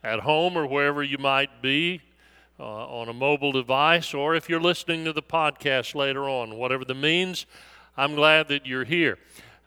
at 0.04 0.20
home 0.20 0.57
or 0.57 0.67
wherever 0.67 1.01
you 1.01 1.17
might 1.17 1.61
be 1.61 2.01
uh, 2.59 2.65
on 2.65 3.07
a 3.07 3.13
mobile 3.13 3.54
device 3.54 4.13
or 4.13 4.36
if 4.36 4.49
you're 4.49 4.59
listening 4.59 5.05
to 5.05 5.13
the 5.13 5.23
podcast 5.23 5.95
later 5.95 6.27
on. 6.27 6.57
Whatever 6.57 6.83
the 6.83 6.93
means, 6.93 7.45
I'm 7.95 8.15
glad 8.15 8.49
that 8.49 8.65
you're 8.65 8.83
here. 8.83 9.18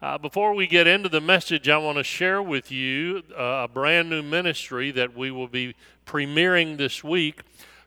Uh, 0.02 0.18
before 0.18 0.52
we 0.52 0.66
get 0.66 0.88
into 0.88 1.08
the 1.08 1.20
message, 1.20 1.68
I 1.68 1.78
want 1.78 1.96
to 1.96 2.02
share 2.02 2.42
with 2.42 2.72
you 2.72 3.22
uh, 3.38 3.66
a 3.66 3.68
brand 3.68 4.10
new 4.10 4.20
ministry 4.20 4.90
that 4.90 5.16
we 5.16 5.30
will 5.30 5.46
be 5.46 5.76
premiering 6.06 6.76
this 6.76 7.04
week 7.04 7.42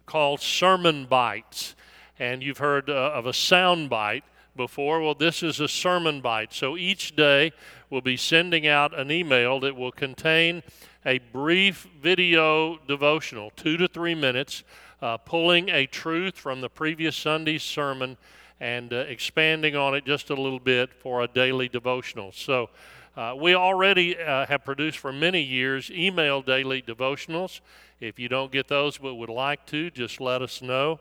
called 0.06 0.40
Sermon 0.40 1.08
Bites. 1.08 1.76
And 2.18 2.42
you've 2.42 2.60
heard 2.60 2.90
uh, 2.90 3.12
of 3.14 3.26
a 3.26 3.34
sound 3.34 3.90
bite 3.90 4.24
before. 4.56 5.02
Well, 5.02 5.14
this 5.14 5.44
is 5.44 5.60
a 5.60 5.68
sermon 5.68 6.22
bite. 6.22 6.54
So 6.54 6.78
each 6.78 7.18
day 7.18 7.52
we'll 7.90 8.00
be 8.00 8.16
sending 8.16 8.66
out 8.66 8.98
an 8.98 9.12
email 9.12 9.60
that 9.60 9.76
will 9.76 9.92
contain 9.92 10.64
a 11.06 11.18
brief 11.18 11.86
video 12.02 12.78
devotional, 12.88 13.52
two 13.58 13.76
to 13.76 13.90
three 13.90 14.16
minutes, 14.16 14.64
uh, 15.02 15.18
pulling 15.18 15.68
a 15.68 15.86
truth 15.86 16.38
from 16.38 16.62
the 16.62 16.70
previous 16.70 17.18
Sunday's 17.18 17.64
sermon 17.64 18.16
and 18.60 18.94
uh, 18.94 18.98
expanding 18.98 19.76
on 19.76 19.96
it 19.96 20.06
just 20.06 20.30
a 20.30 20.36
little 20.36 20.60
bit 20.60 20.94
for 20.94 21.22
a 21.22 21.28
daily 21.28 21.68
devotional. 21.68 22.32
So, 22.32 22.70
uh, 23.18 23.34
we 23.34 23.56
already 23.56 24.18
uh, 24.18 24.46
have 24.46 24.66
produced 24.66 24.98
for 24.98 25.14
many 25.14 25.42
years 25.42 25.90
email 25.90 26.42
daily 26.42 26.82
devotionals. 26.82 27.62
If 28.02 28.20
you 28.20 28.28
don't 28.28 28.52
get 28.52 28.68
those 28.68 28.98
but 28.98 29.16
would 29.16 29.30
like 29.30 29.66
to, 29.68 29.90
just 29.90 30.20
let 30.20 30.42
us 30.42 30.62
know. 30.62 31.00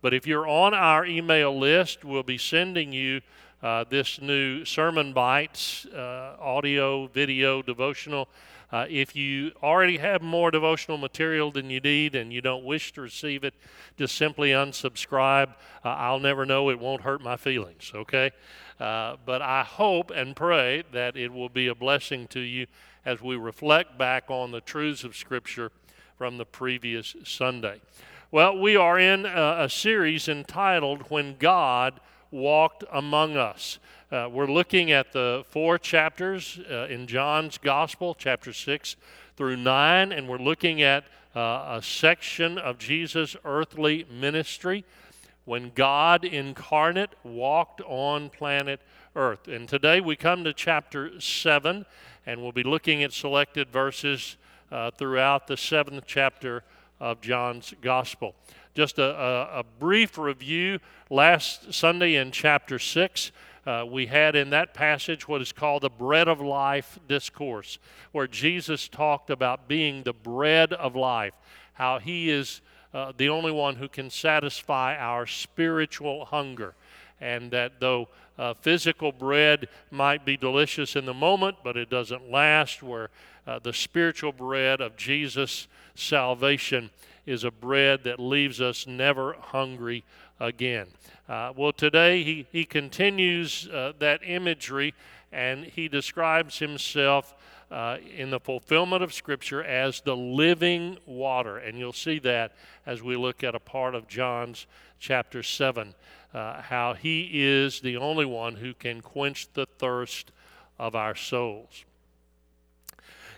But 0.00 0.14
if 0.14 0.28
you're 0.28 0.46
on 0.46 0.74
our 0.74 1.04
email 1.04 1.58
list, 1.58 2.04
we'll 2.04 2.22
be 2.22 2.38
sending 2.38 2.92
you 2.92 3.20
uh, 3.64 3.84
this 3.90 4.20
new 4.20 4.64
Sermon 4.64 5.12
Bites 5.12 5.86
uh, 5.86 6.36
audio, 6.38 7.08
video, 7.08 7.62
devotional 7.62 8.28
uh, 8.72 8.86
if 8.88 9.14
you 9.14 9.52
already 9.62 9.98
have 9.98 10.22
more 10.22 10.50
devotional 10.50 10.98
material 10.98 11.50
than 11.50 11.70
you 11.70 11.80
need 11.80 12.14
and 12.14 12.32
you 12.32 12.40
don't 12.40 12.64
wish 12.64 12.92
to 12.92 13.00
receive 13.00 13.44
it, 13.44 13.54
just 13.96 14.16
simply 14.16 14.50
unsubscribe. 14.50 15.50
Uh, 15.84 15.88
I'll 15.88 16.18
never 16.18 16.44
know. 16.44 16.70
It 16.70 16.78
won't 16.80 17.02
hurt 17.02 17.22
my 17.22 17.36
feelings, 17.36 17.92
okay? 17.94 18.32
Uh, 18.80 19.16
but 19.24 19.40
I 19.40 19.62
hope 19.62 20.10
and 20.10 20.34
pray 20.34 20.82
that 20.92 21.16
it 21.16 21.32
will 21.32 21.48
be 21.48 21.68
a 21.68 21.74
blessing 21.74 22.26
to 22.28 22.40
you 22.40 22.66
as 23.04 23.22
we 23.22 23.36
reflect 23.36 23.96
back 23.96 24.24
on 24.28 24.50
the 24.50 24.60
truths 24.60 25.04
of 25.04 25.16
Scripture 25.16 25.70
from 26.18 26.36
the 26.36 26.44
previous 26.44 27.14
Sunday. 27.24 27.80
Well, 28.32 28.58
we 28.58 28.74
are 28.76 28.98
in 28.98 29.24
a, 29.24 29.56
a 29.60 29.70
series 29.70 30.28
entitled 30.28 31.02
When 31.08 31.36
God 31.38 32.00
Walked 32.32 32.82
Among 32.92 33.36
Us. 33.36 33.78
Uh, 34.12 34.28
we're 34.30 34.46
looking 34.46 34.92
at 34.92 35.12
the 35.12 35.44
four 35.50 35.78
chapters 35.78 36.60
uh, 36.70 36.86
in 36.86 37.08
John's 37.08 37.58
Gospel, 37.58 38.14
chapter 38.16 38.52
6 38.52 38.94
through 39.36 39.56
9, 39.56 40.12
and 40.12 40.28
we're 40.28 40.38
looking 40.38 40.80
at 40.80 41.02
uh, 41.34 41.78
a 41.78 41.82
section 41.82 42.56
of 42.56 42.78
Jesus' 42.78 43.34
earthly 43.44 44.06
ministry 44.08 44.84
when 45.44 45.72
God 45.74 46.24
incarnate 46.24 47.10
walked 47.24 47.80
on 47.80 48.30
planet 48.30 48.80
Earth. 49.16 49.48
And 49.48 49.68
today 49.68 50.00
we 50.00 50.14
come 50.14 50.44
to 50.44 50.52
chapter 50.52 51.20
7, 51.20 51.84
and 52.26 52.40
we'll 52.40 52.52
be 52.52 52.62
looking 52.62 53.02
at 53.02 53.12
selected 53.12 53.70
verses 53.70 54.36
uh, 54.70 54.92
throughout 54.92 55.48
the 55.48 55.56
seventh 55.56 56.04
chapter 56.06 56.62
of 57.00 57.20
John's 57.20 57.74
Gospel. 57.82 58.36
Just 58.72 59.00
a, 59.00 59.20
a, 59.20 59.60
a 59.60 59.64
brief 59.80 60.16
review 60.16 60.78
last 61.10 61.74
Sunday 61.74 62.14
in 62.14 62.30
chapter 62.30 62.78
6. 62.78 63.32
Uh, 63.66 63.84
we 63.84 64.06
had 64.06 64.36
in 64.36 64.50
that 64.50 64.74
passage 64.74 65.26
what 65.26 65.42
is 65.42 65.52
called 65.52 65.82
the 65.82 65.90
bread 65.90 66.28
of 66.28 66.40
life 66.40 67.00
discourse, 67.08 67.78
where 68.12 68.28
Jesus 68.28 68.86
talked 68.86 69.28
about 69.28 69.66
being 69.66 70.02
the 70.02 70.12
bread 70.12 70.72
of 70.72 70.94
life, 70.94 71.34
how 71.74 71.98
he 71.98 72.30
is 72.30 72.60
uh, 72.94 73.12
the 73.16 73.28
only 73.28 73.50
one 73.50 73.74
who 73.74 73.88
can 73.88 74.08
satisfy 74.08 74.96
our 74.96 75.26
spiritual 75.26 76.26
hunger. 76.26 76.74
And 77.20 77.50
that 77.50 77.80
though 77.80 78.08
uh, 78.38 78.54
physical 78.54 79.10
bread 79.10 79.68
might 79.90 80.24
be 80.24 80.36
delicious 80.36 80.94
in 80.94 81.04
the 81.04 81.14
moment, 81.14 81.56
but 81.64 81.76
it 81.76 81.90
doesn't 81.90 82.30
last, 82.30 82.82
where 82.82 83.10
uh, 83.46 83.58
the 83.58 83.72
spiritual 83.72 84.32
bread 84.32 84.80
of 84.80 84.96
Jesus' 84.96 85.66
salvation 85.94 86.90
is 87.24 87.42
a 87.42 87.50
bread 87.50 88.04
that 88.04 88.20
leaves 88.20 88.60
us 88.60 88.86
never 88.86 89.34
hungry 89.40 90.04
again. 90.38 90.86
Uh, 91.28 91.52
well, 91.56 91.72
today 91.72 92.22
he, 92.22 92.46
he 92.52 92.64
continues 92.64 93.68
uh, 93.68 93.92
that 93.98 94.20
imagery 94.24 94.94
and 95.32 95.64
he 95.64 95.88
describes 95.88 96.58
himself 96.58 97.34
uh, 97.70 97.96
in 98.16 98.30
the 98.30 98.38
fulfillment 98.38 99.02
of 99.02 99.12
Scripture 99.12 99.62
as 99.62 100.00
the 100.02 100.16
living 100.16 100.96
water. 101.04 101.58
And 101.58 101.78
you'll 101.78 101.92
see 101.92 102.20
that 102.20 102.52
as 102.86 103.02
we 103.02 103.16
look 103.16 103.42
at 103.42 103.56
a 103.56 103.60
part 103.60 103.96
of 103.96 104.06
John's 104.06 104.66
chapter 105.00 105.42
7, 105.42 105.94
uh, 106.32 106.62
how 106.62 106.94
he 106.94 107.28
is 107.32 107.80
the 107.80 107.96
only 107.96 108.24
one 108.24 108.54
who 108.54 108.72
can 108.72 109.00
quench 109.00 109.48
the 109.52 109.66
thirst 109.78 110.30
of 110.78 110.94
our 110.94 111.16
souls. 111.16 111.84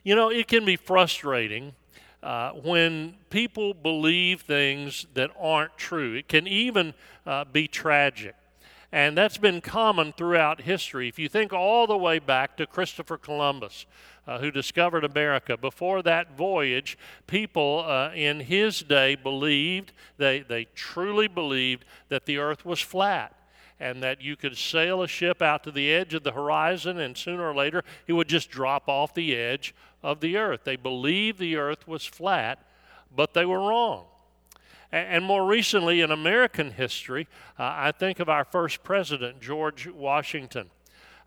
You 0.05 0.15
know, 0.15 0.31
it 0.31 0.47
can 0.47 0.65
be 0.67 0.77
frustrating 0.77 1.75
uh, 2.23 2.51
when 2.51 3.15
people 3.31 3.75
believe 3.75 4.43
things 4.43 5.07
that 5.15 5.31
aren't 5.39 5.77
true. 5.77 6.15
It 6.15 6.29
can 6.29 6.47
even 6.47 6.95
uh, 7.27 7.45
be 7.45 7.69
tragic. 7.69 8.35
And 8.91 9.17
that's 9.17 9.37
been 9.37 9.61
common 9.61 10.13
throughout 10.13 10.63
history. 10.63 11.09
If 11.09 11.19
you 11.19 11.29
think 11.29 11.53
all 11.53 11.87
the 11.87 11.97
way 11.97 12.19
back 12.19 12.57
to 12.57 12.67
Christopher 12.67 13.19
Columbus, 13.19 13.85
uh, 14.27 14.39
who 14.39 14.51
discovered 14.51 15.05
America, 15.05 15.57
before 15.57 16.03
that 16.03 16.37
voyage, 16.37 16.97
people 17.27 17.85
uh, 17.87 18.13
in 18.15 18.41
his 18.41 18.81
day 18.83 19.15
believed, 19.15 19.93
they, 20.17 20.41
they 20.41 20.65
truly 20.75 21.29
believed, 21.29 21.85
that 22.09 22.25
the 22.25 22.39
earth 22.39 22.65
was 22.65 22.81
flat 22.81 23.38
and 23.81 24.03
that 24.03 24.21
you 24.21 24.37
could 24.37 24.57
sail 24.57 25.03
a 25.03 25.09
ship 25.09 25.41
out 25.41 25.65
to 25.65 25.71
the 25.71 25.93
edge 25.93 26.15
of 26.15 26.25
the 26.25 26.33
horizon 26.33 26.99
and 26.99 27.17
sooner 27.17 27.49
or 27.49 27.55
later 27.55 27.85
it 28.07 28.13
would 28.13 28.29
just 28.29 28.51
drop 28.51 28.89
off 28.89 29.15
the 29.15 29.37
edge 29.37 29.75
of 30.03 30.21
the 30.21 30.37
earth. 30.37 30.61
They 30.65 30.77
believed 30.77 31.39
the 31.39 31.57
earth 31.57 31.87
was 31.87 32.05
flat, 32.05 32.65
but 33.15 33.35
they 33.35 33.45
were 33.45 33.61
wrong. 33.61 34.07
And 34.91 35.23
more 35.25 35.47
recently 35.47 36.01
in 36.01 36.11
American 36.11 36.71
history, 36.71 37.29
uh, 37.59 37.65
I 37.77 37.93
think 37.93 38.21
of 38.21 38.29
our 38.31 38.45
first 38.45 38.83
president, 38.83 39.41
George 39.41 39.87
Washington. 39.87 40.71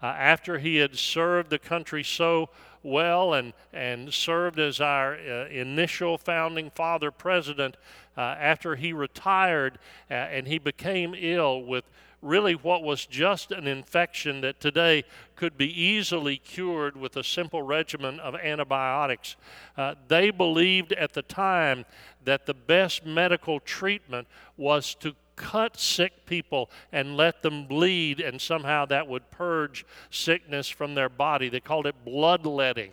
Uh, 0.02 0.08
after 0.08 0.58
he 0.58 0.78
had 0.78 0.96
served 0.96 1.52
the 1.52 1.60
country 1.60 2.04
so 2.04 2.50
well 2.82 3.36
and, 3.36 3.54
and 3.72 4.12
served 4.12 4.58
as 4.58 4.82
our 4.82 5.14
uh, 5.14 5.48
initial 5.50 6.18
founding 6.18 6.72
father 6.72 7.12
president, 7.12 7.78
uh, 8.18 8.22
after 8.22 8.76
he 8.76 8.94
retired 8.94 9.78
uh, 10.10 10.16
and 10.16 10.48
he 10.48 10.58
became 10.58 11.14
ill 11.16 11.62
with 11.62 11.86
really 12.22 12.54
what 12.54 12.84
was 12.84 13.06
just 13.06 13.52
an 13.52 13.68
infection 13.68 14.42
that 14.42 14.60
today 14.60 15.04
could 15.36 15.58
be 15.58 15.82
easily 15.82 16.38
cured 16.38 16.96
with 16.96 17.18
a 17.18 17.24
simple 17.24 17.64
regimen 17.64 18.20
of 18.20 18.36
antibiotics. 18.36 19.36
Uh, 19.76 19.96
they 20.08 20.30
believed 20.30 20.94
at 20.94 21.14
the 21.14 21.24
time 21.24 21.86
that 22.24 22.46
the 22.46 22.54
best 22.54 23.06
medical 23.06 23.60
treatment 23.60 24.28
was 24.56 24.94
to 24.96 25.16
cut 25.36 25.80
sick 25.80 26.26
people 26.28 26.70
and 26.92 27.18
let 27.18 27.42
them 27.42 27.66
bleed, 27.66 28.20
and 28.20 28.40
somehow 28.40 28.86
that 28.86 29.08
would 29.08 29.32
purge 29.32 29.86
sickness 30.12 30.70
from 30.70 30.94
their 30.94 31.10
body. 31.10 31.50
They 31.50 31.60
called 31.60 31.88
it 31.88 31.96
bloodletting. 32.06 32.92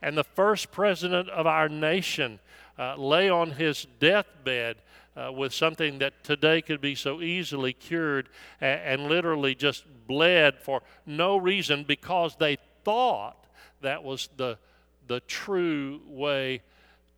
And 0.00 0.16
the 0.16 0.24
first 0.24 0.70
president 0.70 1.28
of 1.28 1.46
our 1.46 1.68
nation 1.68 2.38
uh, 2.78 2.96
lay 2.96 3.28
on 3.28 3.50
his 3.52 3.86
deathbed 3.98 4.76
uh, 5.16 5.32
with 5.32 5.52
something 5.52 5.98
that 5.98 6.22
today 6.22 6.62
could 6.62 6.80
be 6.80 6.94
so 6.94 7.20
easily 7.20 7.72
cured 7.72 8.28
and, 8.60 8.80
and 9.02 9.10
literally 9.10 9.54
just 9.54 9.84
bled 10.06 10.58
for 10.58 10.82
no 11.04 11.36
reason 11.36 11.84
because 11.84 12.36
they 12.36 12.56
thought 12.84 13.46
that 13.80 14.02
was 14.02 14.28
the, 14.36 14.58
the 15.06 15.20
true 15.20 16.00
way 16.06 16.62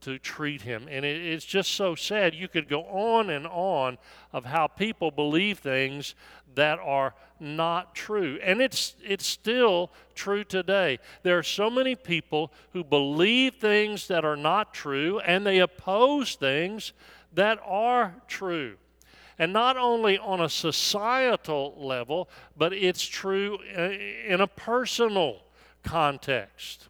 to 0.00 0.18
treat 0.18 0.62
him. 0.62 0.88
And 0.90 1.04
it, 1.04 1.20
it's 1.20 1.44
just 1.44 1.72
so 1.72 1.94
sad. 1.94 2.34
You 2.34 2.48
could 2.48 2.68
go 2.68 2.82
on 2.84 3.30
and 3.30 3.46
on 3.46 3.98
of 4.32 4.44
how 4.44 4.66
people 4.66 5.10
believe 5.10 5.58
things 5.58 6.14
that 6.54 6.78
are 6.78 7.14
not 7.38 7.94
true. 7.94 8.38
And 8.42 8.60
it's, 8.60 8.94
it's 9.02 9.26
still 9.26 9.90
true 10.14 10.44
today. 10.44 10.98
There 11.22 11.38
are 11.38 11.42
so 11.42 11.70
many 11.70 11.94
people 11.94 12.52
who 12.72 12.84
believe 12.84 13.54
things 13.54 14.08
that 14.08 14.24
are 14.24 14.36
not 14.36 14.74
true 14.74 15.20
and 15.20 15.46
they 15.46 15.58
oppose 15.58 16.34
things 16.34 16.92
that 17.34 17.58
are 17.64 18.14
true. 18.28 18.76
And 19.38 19.54
not 19.54 19.78
only 19.78 20.18
on 20.18 20.42
a 20.42 20.50
societal 20.50 21.74
level, 21.78 22.28
but 22.58 22.74
it's 22.74 23.06
true 23.06 23.58
uh, 23.74 23.90
in 24.26 24.42
a 24.42 24.46
personal 24.46 25.38
context. 25.82 26.89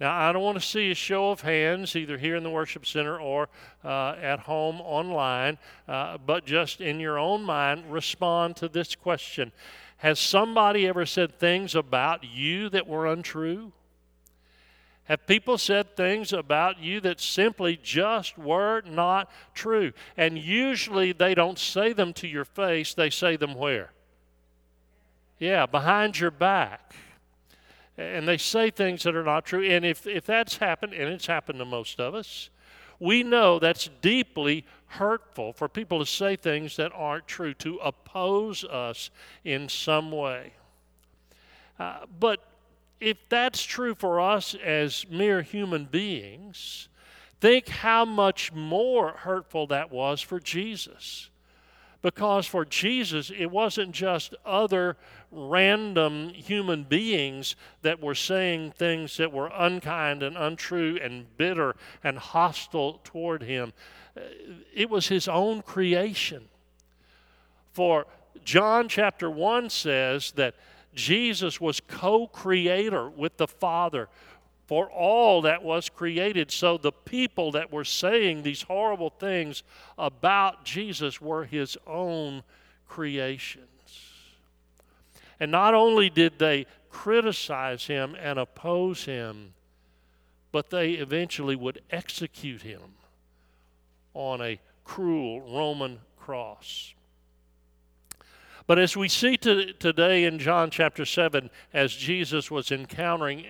Now, 0.00 0.12
I 0.12 0.32
don't 0.32 0.42
want 0.42 0.60
to 0.60 0.66
see 0.66 0.90
a 0.90 0.94
show 0.94 1.30
of 1.30 1.42
hands 1.42 1.94
either 1.94 2.18
here 2.18 2.34
in 2.34 2.42
the 2.42 2.50
worship 2.50 2.84
center 2.84 3.18
or 3.18 3.48
uh, 3.84 4.16
at 4.20 4.40
home 4.40 4.80
online, 4.80 5.58
uh, 5.86 6.18
but 6.18 6.44
just 6.44 6.80
in 6.80 6.98
your 6.98 7.18
own 7.18 7.44
mind, 7.44 7.92
respond 7.92 8.56
to 8.56 8.68
this 8.68 8.96
question 8.96 9.52
Has 9.98 10.18
somebody 10.18 10.88
ever 10.88 11.06
said 11.06 11.38
things 11.38 11.74
about 11.76 12.24
you 12.24 12.68
that 12.70 12.88
were 12.88 13.06
untrue? 13.06 13.72
Have 15.04 15.26
people 15.26 15.58
said 15.58 15.96
things 15.96 16.32
about 16.32 16.80
you 16.80 16.98
that 17.00 17.20
simply 17.20 17.78
just 17.82 18.38
were 18.38 18.82
not 18.86 19.30
true? 19.52 19.92
And 20.16 20.38
usually 20.38 21.12
they 21.12 21.34
don't 21.34 21.58
say 21.58 21.92
them 21.92 22.14
to 22.14 22.26
your 22.26 22.46
face, 22.46 22.94
they 22.94 23.10
say 23.10 23.36
them 23.36 23.54
where? 23.54 23.92
Yeah, 25.38 25.66
behind 25.66 26.18
your 26.18 26.30
back. 26.30 26.94
And 27.96 28.26
they 28.26 28.38
say 28.38 28.70
things 28.70 29.04
that 29.04 29.14
are 29.14 29.22
not 29.22 29.44
true. 29.44 29.64
And 29.64 29.84
if, 29.84 30.06
if 30.06 30.26
that's 30.26 30.56
happened, 30.56 30.94
and 30.94 31.12
it's 31.12 31.26
happened 31.26 31.60
to 31.60 31.64
most 31.64 32.00
of 32.00 32.14
us, 32.14 32.50
we 32.98 33.22
know 33.22 33.58
that's 33.58 33.88
deeply 34.00 34.64
hurtful 34.86 35.52
for 35.52 35.68
people 35.68 35.98
to 35.98 36.06
say 36.06 36.36
things 36.36 36.76
that 36.76 36.92
aren't 36.94 37.26
true, 37.26 37.54
to 37.54 37.76
oppose 37.76 38.64
us 38.64 39.10
in 39.44 39.68
some 39.68 40.10
way. 40.10 40.52
Uh, 41.78 42.00
but 42.20 42.40
if 43.00 43.28
that's 43.28 43.62
true 43.62 43.94
for 43.94 44.20
us 44.20 44.54
as 44.64 45.06
mere 45.10 45.42
human 45.42 45.84
beings, 45.84 46.88
think 47.40 47.68
how 47.68 48.04
much 48.04 48.52
more 48.52 49.10
hurtful 49.10 49.66
that 49.66 49.90
was 49.90 50.20
for 50.20 50.40
Jesus. 50.40 51.28
Because 52.00 52.46
for 52.46 52.64
Jesus, 52.64 53.30
it 53.36 53.46
wasn't 53.46 53.92
just 53.92 54.34
other 54.44 54.96
random 55.34 56.30
human 56.30 56.84
beings 56.84 57.56
that 57.82 58.00
were 58.00 58.14
saying 58.14 58.72
things 58.72 59.16
that 59.16 59.32
were 59.32 59.50
unkind 59.54 60.22
and 60.22 60.36
untrue 60.36 60.98
and 61.02 61.36
bitter 61.36 61.74
and 62.02 62.18
hostile 62.18 63.00
toward 63.04 63.42
him. 63.42 63.72
Uh, 64.16 64.20
it 64.72 64.88
was 64.88 65.08
his 65.08 65.28
own 65.28 65.62
creation. 65.62 66.44
For 67.72 68.06
John 68.44 68.88
chapter 68.88 69.30
1 69.30 69.70
says 69.70 70.32
that 70.32 70.54
Jesus 70.94 71.60
was 71.60 71.80
co 71.80 72.26
creator 72.28 73.08
with 73.08 73.36
the 73.36 73.48
Father 73.48 74.08
for 74.66 74.90
all 74.90 75.42
that 75.42 75.62
was 75.62 75.88
created. 75.88 76.50
So 76.50 76.78
the 76.78 76.92
people 76.92 77.52
that 77.52 77.72
were 77.72 77.84
saying 77.84 78.42
these 78.42 78.62
horrible 78.62 79.10
things 79.10 79.62
about 79.98 80.64
Jesus 80.64 81.20
were 81.20 81.44
his 81.44 81.76
own 81.86 82.42
creations. 82.88 83.73
And 85.44 85.52
not 85.52 85.74
only 85.74 86.08
did 86.08 86.38
they 86.38 86.64
criticize 86.88 87.86
him 87.86 88.16
and 88.18 88.38
oppose 88.38 89.04
him, 89.04 89.52
but 90.52 90.70
they 90.70 90.92
eventually 90.92 91.54
would 91.54 91.82
execute 91.90 92.62
him 92.62 92.80
on 94.14 94.40
a 94.40 94.58
cruel 94.84 95.42
Roman 95.42 95.98
cross. 96.16 96.94
But 98.66 98.78
as 98.78 98.96
we 98.96 99.06
see 99.06 99.36
to, 99.36 99.74
today 99.74 100.24
in 100.24 100.38
John 100.38 100.70
chapter 100.70 101.04
7, 101.04 101.50
as 101.74 101.92
Jesus 101.92 102.50
was 102.50 102.72
encountering 102.72 103.44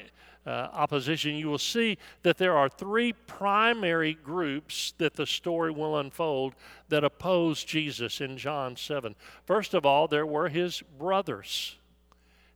uh, 0.44 0.50
opposition, 0.72 1.36
you 1.36 1.46
will 1.46 1.58
see 1.58 1.96
that 2.24 2.38
there 2.38 2.56
are 2.56 2.68
three 2.68 3.12
primary 3.12 4.14
groups 4.14 4.94
that 4.98 5.14
the 5.14 5.26
story 5.26 5.70
will 5.70 5.96
unfold 5.96 6.56
that 6.88 7.04
oppose 7.04 7.62
Jesus 7.62 8.20
in 8.20 8.36
John 8.36 8.74
7. 8.74 9.14
First 9.44 9.74
of 9.74 9.86
all, 9.86 10.08
there 10.08 10.26
were 10.26 10.48
his 10.48 10.82
brothers, 10.98 11.76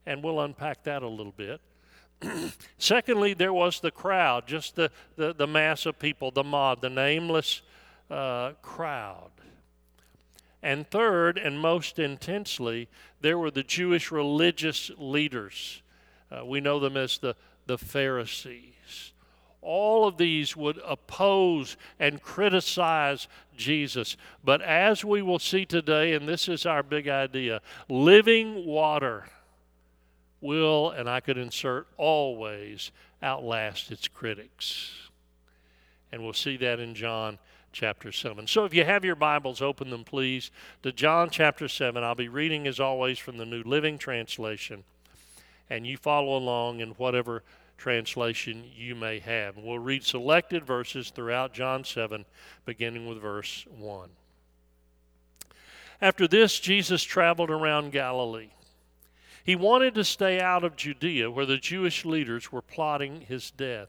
and 0.09 0.25
we'll 0.25 0.41
unpack 0.41 0.83
that 0.85 1.03
a 1.03 1.09
little 1.09 1.35
bit. 1.37 1.61
Secondly, 2.79 3.35
there 3.35 3.53
was 3.53 3.81
the 3.81 3.91
crowd, 3.91 4.47
just 4.47 4.75
the, 4.75 4.91
the, 5.17 5.35
the, 5.35 5.47
mass 5.47 5.85
of 5.85 5.99
people, 5.99 6.31
the 6.31 6.43
mob, 6.43 6.81
the 6.81 6.89
nameless 6.89 7.61
uh, 8.11 8.53
crowd. 8.63 9.31
And 10.63 10.91
third, 10.91 11.37
and 11.37 11.61
most 11.61 11.99
intensely, 11.99 12.89
there 13.21 13.39
were 13.39 13.51
the 13.51 13.63
Jewish 13.63 14.11
religious 14.11 14.91
leaders. 14.97 15.83
Uh, 16.33 16.45
we 16.45 16.61
know 16.61 16.81
them 16.81 16.97
as 16.97 17.19
the, 17.19 17.37
the 17.67 17.77
Pharisees. 17.77 19.13
All 19.61 20.09
of 20.09 20.17
these 20.17 20.57
would 20.57 20.81
oppose 20.87 21.77
and 22.01 22.23
criticize 22.23 23.29
Jesus. 23.59 24.17
But 24.43 24.63
as 24.63 25.05
we 25.05 25.21
will 25.21 25.39
see 25.39 25.67
today, 25.67 26.15
and 26.15 26.27
this 26.27 26.49
is 26.49 26.65
our 26.65 26.83
big 26.83 27.09
idea 27.09 27.61
living 27.91 28.65
water 28.65 29.27
will, 30.41 30.91
and 30.91 31.09
I 31.09 31.21
could 31.21 31.39
insert 31.39 31.87
always, 31.97 32.91
outlast 33.23 33.91
its 33.91 34.09
critics. 34.09 34.93
And 36.13 36.23
we'll 36.23 36.33
see 36.33 36.57
that 36.59 36.81
in 36.81 36.95
John 36.95 37.39
chapter 37.73 38.13
7. 38.13 38.47
So 38.47 38.65
if 38.65 38.75
you 38.75 38.85
have 38.85 39.05
your 39.05 39.15
Bibles, 39.15 39.61
open 39.61 39.91
them 39.91 40.05
please 40.05 40.51
to 40.83 40.93
John 40.93 41.31
chapter 41.31 41.69
7. 41.69 42.03
I'll 42.03 42.15
be 42.15 42.29
reading 42.29 42.67
as 42.67 42.81
always 42.81 43.19
from 43.19 43.37
the 43.37 43.47
New 43.47 43.63
Living 43.63 43.99
Translation, 43.99 44.85
and 45.69 45.87
you 45.87 45.97
follow 45.97 46.37
along 46.37 46.81
in 46.81 46.91
whatever 46.91 47.43
translation 47.77 48.65
you 48.75 48.95
may 48.95 49.19
have. 49.21 49.57
We'll 49.57 49.79
read 49.79 50.05
selected 50.05 50.65
verses 50.65 51.11
throughout 51.11 51.53
John 51.53 51.85
7, 51.85 52.25
beginning 52.65 53.07
with 53.07 53.21
verse 53.21 53.67
1. 53.79 54.09
After 56.01 56.29
this, 56.29 56.59
Jesus 56.61 57.03
traveled 57.03 57.51
around 57.51 57.93
Galilee. 57.93 58.51
He 59.49 59.57
wanted 59.57 59.95
to 59.95 60.05
stay 60.05 60.43
out 60.43 60.63
of 60.63 60.77
Judea, 60.77 61.31
where 61.31 61.47
the 61.47 61.57
Jewish 61.57 62.05
leaders 62.05 62.53
were 62.53 62.61
plotting 62.61 63.23
his 63.23 63.51
death. 63.51 63.89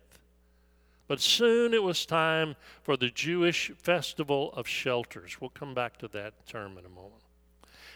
But 1.06 1.19
soon 1.19 1.73
it 1.73 1.83
was 1.83 2.06
time 2.06 2.56
for 2.81 2.95
the 2.95 3.09
Jewish 3.09 3.69
festival 3.71 4.53
of 4.53 4.69
shelters. 4.69 5.41
We'll 5.41 5.50
come 5.50 5.73
back 5.73 5.97
to 5.97 6.07
that 6.07 6.47
term 6.47 6.77
in 6.77 6.85
a 6.85 6.88
moment. 6.89 7.23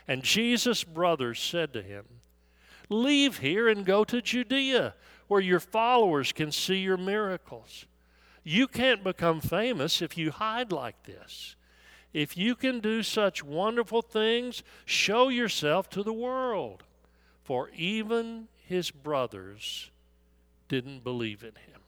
And 0.09 0.23
Jesus' 0.23 0.83
brothers 0.83 1.39
said 1.39 1.71
to 1.71 1.81
him, 1.81 2.03
Leave 2.89 3.37
here 3.37 3.69
and 3.69 3.85
go 3.85 4.03
to 4.03 4.21
Judea, 4.21 4.93
where 5.29 5.39
your 5.39 5.61
followers 5.61 6.33
can 6.33 6.51
see 6.51 6.79
your 6.79 6.97
miracles. 6.97 7.85
You 8.43 8.67
can't 8.67 9.05
become 9.05 9.39
famous 9.39 10.01
if 10.01 10.17
you 10.17 10.31
hide 10.31 10.73
like 10.73 11.03
this. 11.03 11.55
If 12.11 12.35
you 12.35 12.55
can 12.55 12.81
do 12.81 13.03
such 13.03 13.41
wonderful 13.41 14.01
things, 14.01 14.63
show 14.83 15.29
yourself 15.29 15.89
to 15.91 16.03
the 16.03 16.11
world. 16.11 16.83
For 17.43 17.69
even 17.75 18.47
his 18.65 18.91
brothers 18.91 19.91
didn't 20.67 21.03
believe 21.03 21.43
in 21.43 21.49
him. 21.49 21.81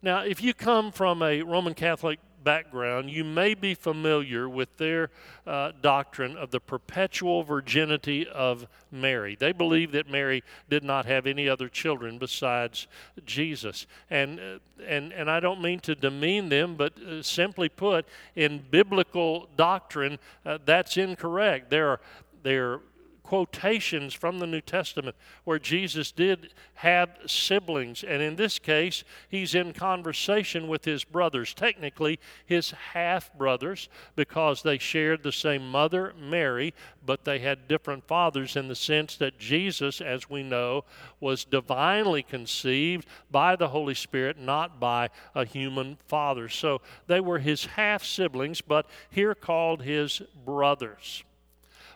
Now, 0.00 0.20
if 0.20 0.42
you 0.42 0.54
come 0.54 0.90
from 0.90 1.22
a 1.22 1.42
Roman 1.42 1.74
Catholic 1.74 2.18
background, 2.42 3.10
you 3.10 3.22
may 3.22 3.54
be 3.54 3.74
familiar 3.74 4.48
with 4.48 4.76
their 4.76 5.10
uh, 5.46 5.72
doctrine 5.80 6.36
of 6.36 6.50
the 6.50 6.58
perpetual 6.58 7.44
virginity 7.44 8.26
of 8.26 8.66
Mary. 8.90 9.36
They 9.38 9.52
believe 9.52 9.92
that 9.92 10.10
Mary 10.10 10.42
did 10.68 10.82
not 10.82 11.06
have 11.06 11.26
any 11.26 11.48
other 11.48 11.68
children 11.68 12.18
besides 12.18 12.88
Jesus. 13.24 13.86
And, 14.10 14.40
uh, 14.40 14.58
and, 14.84 15.12
and 15.12 15.30
I 15.30 15.38
don't 15.38 15.62
mean 15.62 15.78
to 15.80 15.94
demean 15.94 16.48
them, 16.48 16.74
but 16.74 17.00
uh, 17.00 17.22
simply 17.22 17.68
put, 17.68 18.06
in 18.34 18.62
biblical 18.70 19.48
doctrine, 19.56 20.18
uh, 20.44 20.58
that's 20.64 20.96
incorrect. 20.96 21.70
There 21.70 21.88
are, 21.90 22.00
there 22.42 22.72
are 22.72 22.80
quotations 23.22 24.14
from 24.14 24.38
the 24.38 24.46
New 24.46 24.60
Testament 24.60 25.16
where 25.44 25.58
Jesus 25.58 26.12
did 26.12 26.52
have 26.74 27.10
siblings. 27.26 28.02
And 28.02 28.20
in 28.20 28.36
this 28.36 28.58
case, 28.58 29.04
he's 29.28 29.54
in 29.54 29.72
conversation 29.72 30.68
with 30.68 30.84
his 30.84 31.04
brothers, 31.04 31.54
technically 31.54 32.18
his 32.44 32.72
half 32.92 33.32
brothers, 33.36 33.88
because 34.16 34.62
they 34.62 34.78
shared 34.78 35.22
the 35.22 35.32
same 35.32 35.70
mother, 35.70 36.12
Mary, 36.18 36.74
but 37.04 37.24
they 37.24 37.38
had 37.38 37.68
different 37.68 38.06
fathers 38.06 38.56
in 38.56 38.68
the 38.68 38.74
sense 38.74 39.16
that 39.16 39.38
Jesus, 39.38 40.00
as 40.00 40.28
we 40.28 40.42
know, 40.42 40.84
was 41.20 41.44
divinely 41.44 42.22
conceived 42.22 43.06
by 43.30 43.56
the 43.56 43.68
Holy 43.68 43.94
Spirit, 43.94 44.38
not 44.38 44.80
by 44.80 45.10
a 45.34 45.44
human 45.44 45.96
father. 46.06 46.48
So 46.48 46.80
they 47.06 47.20
were 47.20 47.38
his 47.38 47.64
half 47.64 48.04
siblings, 48.04 48.60
but 48.60 48.86
here 49.10 49.34
called 49.34 49.82
his 49.82 50.22
brothers. 50.44 51.24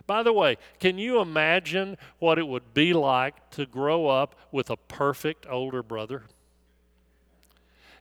By 0.07 0.23
the 0.23 0.33
way, 0.33 0.57
can 0.79 0.97
you 0.97 1.19
imagine 1.19 1.97
what 2.19 2.39
it 2.39 2.47
would 2.47 2.73
be 2.73 2.93
like 2.93 3.49
to 3.51 3.65
grow 3.65 4.07
up 4.07 4.35
with 4.51 4.69
a 4.69 4.77
perfect 4.77 5.45
older 5.49 5.83
brother? 5.83 6.23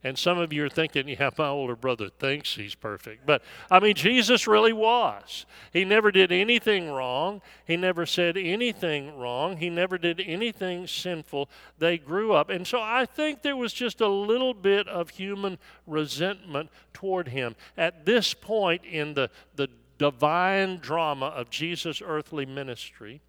And 0.04 0.16
some 0.16 0.38
of 0.38 0.52
you 0.52 0.64
are 0.64 0.68
thinking, 0.68 1.08
yeah, 1.08 1.30
my 1.36 1.48
older 1.48 1.74
brother 1.74 2.08
thinks 2.08 2.54
he's 2.54 2.76
perfect. 2.76 3.26
But 3.26 3.42
I 3.68 3.80
mean, 3.80 3.96
Jesus 3.96 4.46
really 4.46 4.72
was. 4.72 5.46
He 5.72 5.84
never 5.84 6.12
did 6.12 6.30
anything 6.30 6.90
wrong. 6.92 7.42
He 7.66 7.76
never 7.76 8.06
said 8.06 8.36
anything 8.36 9.18
wrong. 9.18 9.56
He 9.56 9.68
never 9.68 9.98
did 9.98 10.22
anything 10.24 10.86
sinful. 10.86 11.50
They 11.78 11.98
grew 11.98 12.34
up. 12.34 12.50
And 12.50 12.64
so 12.64 12.80
I 12.80 13.04
think 13.04 13.42
there 13.42 13.56
was 13.56 13.72
just 13.72 14.00
a 14.00 14.06
little 14.06 14.54
bit 14.54 14.86
of 14.86 15.10
human 15.10 15.58
resentment 15.88 16.70
toward 16.92 17.26
him. 17.26 17.56
At 17.76 18.06
this 18.06 18.32
point 18.32 18.84
in 18.84 19.14
the, 19.14 19.28
the 19.56 19.68
divine 19.98 20.78
drama 20.78 21.26
of 21.26 21.50
Jesus' 21.50 22.02
earthly 22.04 22.46
ministry, 22.46 23.20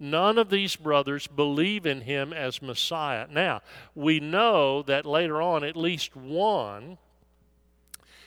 None 0.00 0.38
of 0.38 0.50
these 0.50 0.76
brothers 0.76 1.26
believe 1.26 1.84
in 1.84 2.02
him 2.02 2.32
as 2.32 2.62
Messiah. 2.62 3.26
Now, 3.28 3.62
we 3.94 4.20
know 4.20 4.82
that 4.82 5.04
later 5.04 5.42
on, 5.42 5.64
at 5.64 5.76
least 5.76 6.14
one, 6.14 6.98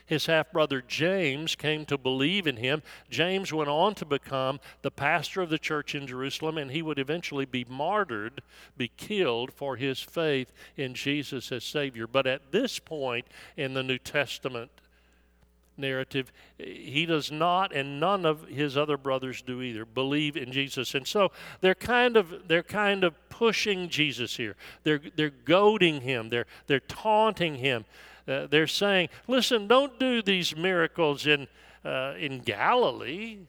his 0.06 0.26
half 0.26 0.52
brother 0.52 0.84
James, 0.86 1.56
came 1.56 1.86
to 1.86 1.98
believe 1.98 2.46
in 2.46 2.58
him. 2.58 2.84
James 3.10 3.54
went 3.54 3.70
on 3.70 3.96
to 3.96 4.06
become 4.06 4.60
the 4.82 4.92
pastor 4.92 5.42
of 5.42 5.50
the 5.50 5.58
church 5.58 5.96
in 5.96 6.06
Jerusalem, 6.06 6.58
and 6.58 6.72
he 6.72 6.82
would 6.82 7.00
eventually 7.00 7.46
be 7.46 7.66
martyred, 7.70 8.42
be 8.76 8.92
killed 8.98 9.54
for 9.54 9.78
his 9.78 10.02
faith 10.02 10.52
in 10.76 10.94
Jesus 10.94 11.54
as 11.54 11.64
Savior. 11.64 12.06
But 12.08 12.28
at 12.28 12.52
this 12.52 12.80
point 12.80 13.28
in 13.56 13.74
the 13.74 13.84
New 13.84 13.98
Testament, 13.98 14.72
narrative, 15.82 16.32
he 16.58 17.06
does 17.06 17.32
not, 17.32 17.76
and 17.76 18.00
none 18.00 18.26
of 18.26 18.48
his 18.48 18.78
other 18.78 18.98
brothers 18.98 19.42
do 19.42 19.62
either, 19.62 19.86
believe 19.86 20.38
in 20.38 20.52
Jesus. 20.52 20.96
And 20.96 21.06
so 21.06 21.32
they're 21.60 21.76
kind 21.76 22.16
of 22.16 22.48
they're 22.48 22.64
kind 22.64 23.04
of 23.04 23.16
pushing 23.30 23.90
Jesus 23.90 24.38
here. 24.38 24.56
They're 24.84 25.02
they're 25.16 25.30
goading 25.30 26.02
him. 26.02 26.30
They're 26.30 26.48
they're 26.68 26.80
taunting 26.80 27.56
him. 27.56 27.86
Uh, 28.28 28.48
they're 28.48 28.68
saying, 28.68 29.10
"Listen, 29.28 29.68
don't 29.68 30.00
do 30.00 30.22
these 30.22 30.56
miracles 30.56 31.26
in 31.28 31.48
uh, 31.84 32.14
in 32.18 32.40
Galilee." 32.40 33.40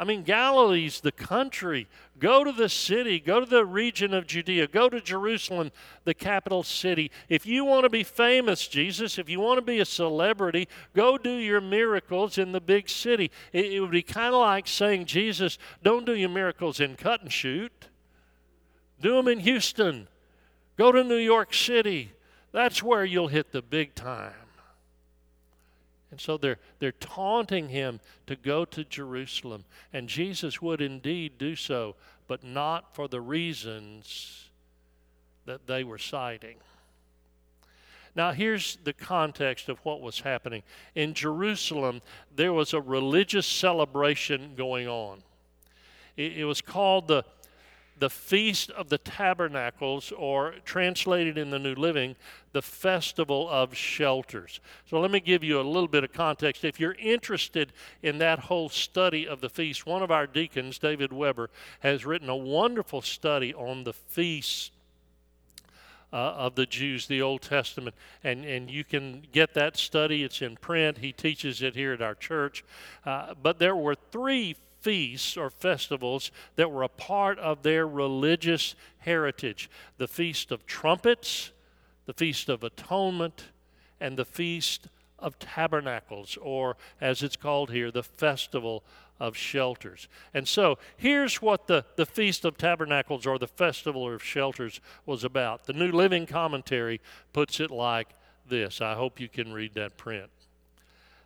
I 0.00 0.04
mean, 0.04 0.22
Galilee's 0.22 1.02
the 1.02 1.12
country. 1.12 1.86
Go 2.18 2.42
to 2.42 2.52
the 2.52 2.70
city, 2.70 3.20
go 3.20 3.38
to 3.38 3.44
the 3.44 3.66
region 3.66 4.14
of 4.14 4.26
Judea, 4.26 4.66
go 4.68 4.88
to 4.88 4.98
Jerusalem, 4.98 5.72
the 6.04 6.14
capital 6.14 6.62
city. 6.62 7.10
If 7.28 7.44
you 7.44 7.66
want 7.66 7.84
to 7.84 7.90
be 7.90 8.02
famous, 8.02 8.66
Jesus, 8.66 9.18
if 9.18 9.28
you 9.28 9.40
want 9.40 9.58
to 9.58 9.62
be 9.62 9.78
a 9.78 9.84
celebrity, 9.84 10.68
go 10.94 11.18
do 11.18 11.34
your 11.34 11.60
miracles 11.60 12.38
in 12.38 12.52
the 12.52 12.62
big 12.62 12.88
city. 12.88 13.30
It, 13.52 13.74
it 13.74 13.80
would 13.80 13.90
be 13.90 14.00
kind 14.00 14.32
of 14.34 14.40
like 14.40 14.66
saying, 14.66 15.04
Jesus, 15.04 15.58
don't 15.82 16.06
do 16.06 16.14
your 16.14 16.30
miracles 16.30 16.80
in 16.80 16.96
Cut 16.96 17.20
and 17.20 17.30
Shoot, 17.30 17.88
do 19.02 19.16
them 19.16 19.28
in 19.28 19.40
Houston, 19.40 20.08
go 20.78 20.92
to 20.92 21.04
New 21.04 21.16
York 21.16 21.52
City. 21.52 22.12
That's 22.52 22.82
where 22.82 23.04
you'll 23.04 23.28
hit 23.28 23.52
the 23.52 23.60
big 23.60 23.94
time. 23.94 24.32
And 26.10 26.20
so 26.20 26.36
they're, 26.36 26.58
they're 26.78 26.92
taunting 26.92 27.68
him 27.68 28.00
to 28.26 28.36
go 28.36 28.64
to 28.64 28.84
Jerusalem. 28.84 29.64
And 29.92 30.08
Jesus 30.08 30.60
would 30.60 30.80
indeed 30.80 31.38
do 31.38 31.54
so, 31.54 31.94
but 32.26 32.42
not 32.42 32.94
for 32.94 33.08
the 33.08 33.20
reasons 33.20 34.48
that 35.46 35.66
they 35.66 35.84
were 35.84 35.98
citing. 35.98 36.56
Now, 38.16 38.32
here's 38.32 38.76
the 38.82 38.92
context 38.92 39.68
of 39.68 39.78
what 39.84 40.00
was 40.00 40.20
happening. 40.20 40.64
In 40.96 41.14
Jerusalem, 41.14 42.02
there 42.34 42.52
was 42.52 42.74
a 42.74 42.80
religious 42.80 43.46
celebration 43.46 44.54
going 44.56 44.88
on. 44.88 45.22
It, 46.16 46.38
it 46.38 46.44
was 46.44 46.60
called 46.60 47.06
the 47.06 47.24
the 48.00 48.10
Feast 48.10 48.70
of 48.70 48.88
the 48.88 48.98
Tabernacles, 48.98 50.10
or 50.16 50.54
translated 50.64 51.36
in 51.36 51.50
the 51.50 51.58
New 51.58 51.74
Living, 51.74 52.16
the 52.52 52.62
Festival 52.62 53.46
of 53.48 53.76
Shelters. 53.76 54.60
So 54.88 54.98
let 54.98 55.10
me 55.10 55.20
give 55.20 55.44
you 55.44 55.60
a 55.60 55.62
little 55.62 55.86
bit 55.86 56.02
of 56.02 56.12
context. 56.12 56.64
If 56.64 56.80
you're 56.80 56.96
interested 56.98 57.72
in 58.02 58.18
that 58.18 58.38
whole 58.38 58.70
study 58.70 59.28
of 59.28 59.42
the 59.42 59.50
feast, 59.50 59.86
one 59.86 60.02
of 60.02 60.10
our 60.10 60.26
deacons, 60.26 60.78
David 60.78 61.12
Weber, 61.12 61.50
has 61.80 62.06
written 62.06 62.30
a 62.30 62.36
wonderful 62.36 63.02
study 63.02 63.54
on 63.54 63.84
the 63.84 63.92
feast. 63.92 64.72
Uh, 66.12 66.34
of 66.38 66.56
the 66.56 66.66
Jews, 66.66 67.06
the 67.06 67.22
Old 67.22 67.40
Testament. 67.40 67.94
And, 68.24 68.44
and 68.44 68.68
you 68.68 68.82
can 68.82 69.22
get 69.30 69.54
that 69.54 69.76
study. 69.76 70.24
It's 70.24 70.42
in 70.42 70.56
print. 70.56 70.98
He 70.98 71.12
teaches 71.12 71.62
it 71.62 71.76
here 71.76 71.92
at 71.92 72.02
our 72.02 72.16
church. 72.16 72.64
Uh, 73.06 73.34
but 73.40 73.60
there 73.60 73.76
were 73.76 73.94
three 73.94 74.56
feasts 74.80 75.36
or 75.36 75.50
festivals 75.50 76.30
that 76.56 76.70
were 76.70 76.82
a 76.82 76.88
part 76.88 77.38
of 77.38 77.62
their 77.62 77.86
religious 77.86 78.74
heritage 78.98 79.70
the 79.98 80.08
Feast 80.08 80.50
of 80.50 80.66
Trumpets, 80.66 81.52
the 82.06 82.12
Feast 82.12 82.48
of 82.48 82.64
Atonement, 82.64 83.48
and 84.00 84.16
the 84.16 84.24
Feast 84.24 84.88
of 85.18 85.38
Tabernacles, 85.38 86.38
or 86.40 86.76
as 87.00 87.22
it's 87.22 87.36
called 87.36 87.70
here, 87.70 87.90
the 87.90 88.02
Festival 88.02 88.82
of 89.18 89.36
Shelters. 89.36 90.08
And 90.32 90.48
so 90.48 90.78
here's 90.96 91.42
what 91.42 91.66
the, 91.66 91.84
the 91.96 92.06
Feast 92.06 92.44
of 92.46 92.56
Tabernacles 92.56 93.26
or 93.26 93.38
the 93.38 93.46
Festival 93.46 94.12
of 94.12 94.22
Shelters 94.22 94.80
was 95.04 95.24
about. 95.24 95.66
The 95.66 95.74
New 95.74 95.92
Living 95.92 96.26
Commentary 96.26 97.00
puts 97.34 97.60
it 97.60 97.70
like 97.70 98.08
this. 98.48 98.80
I 98.80 98.94
hope 98.94 99.20
you 99.20 99.28
can 99.28 99.52
read 99.52 99.74
that 99.74 99.98
print. 99.98 100.30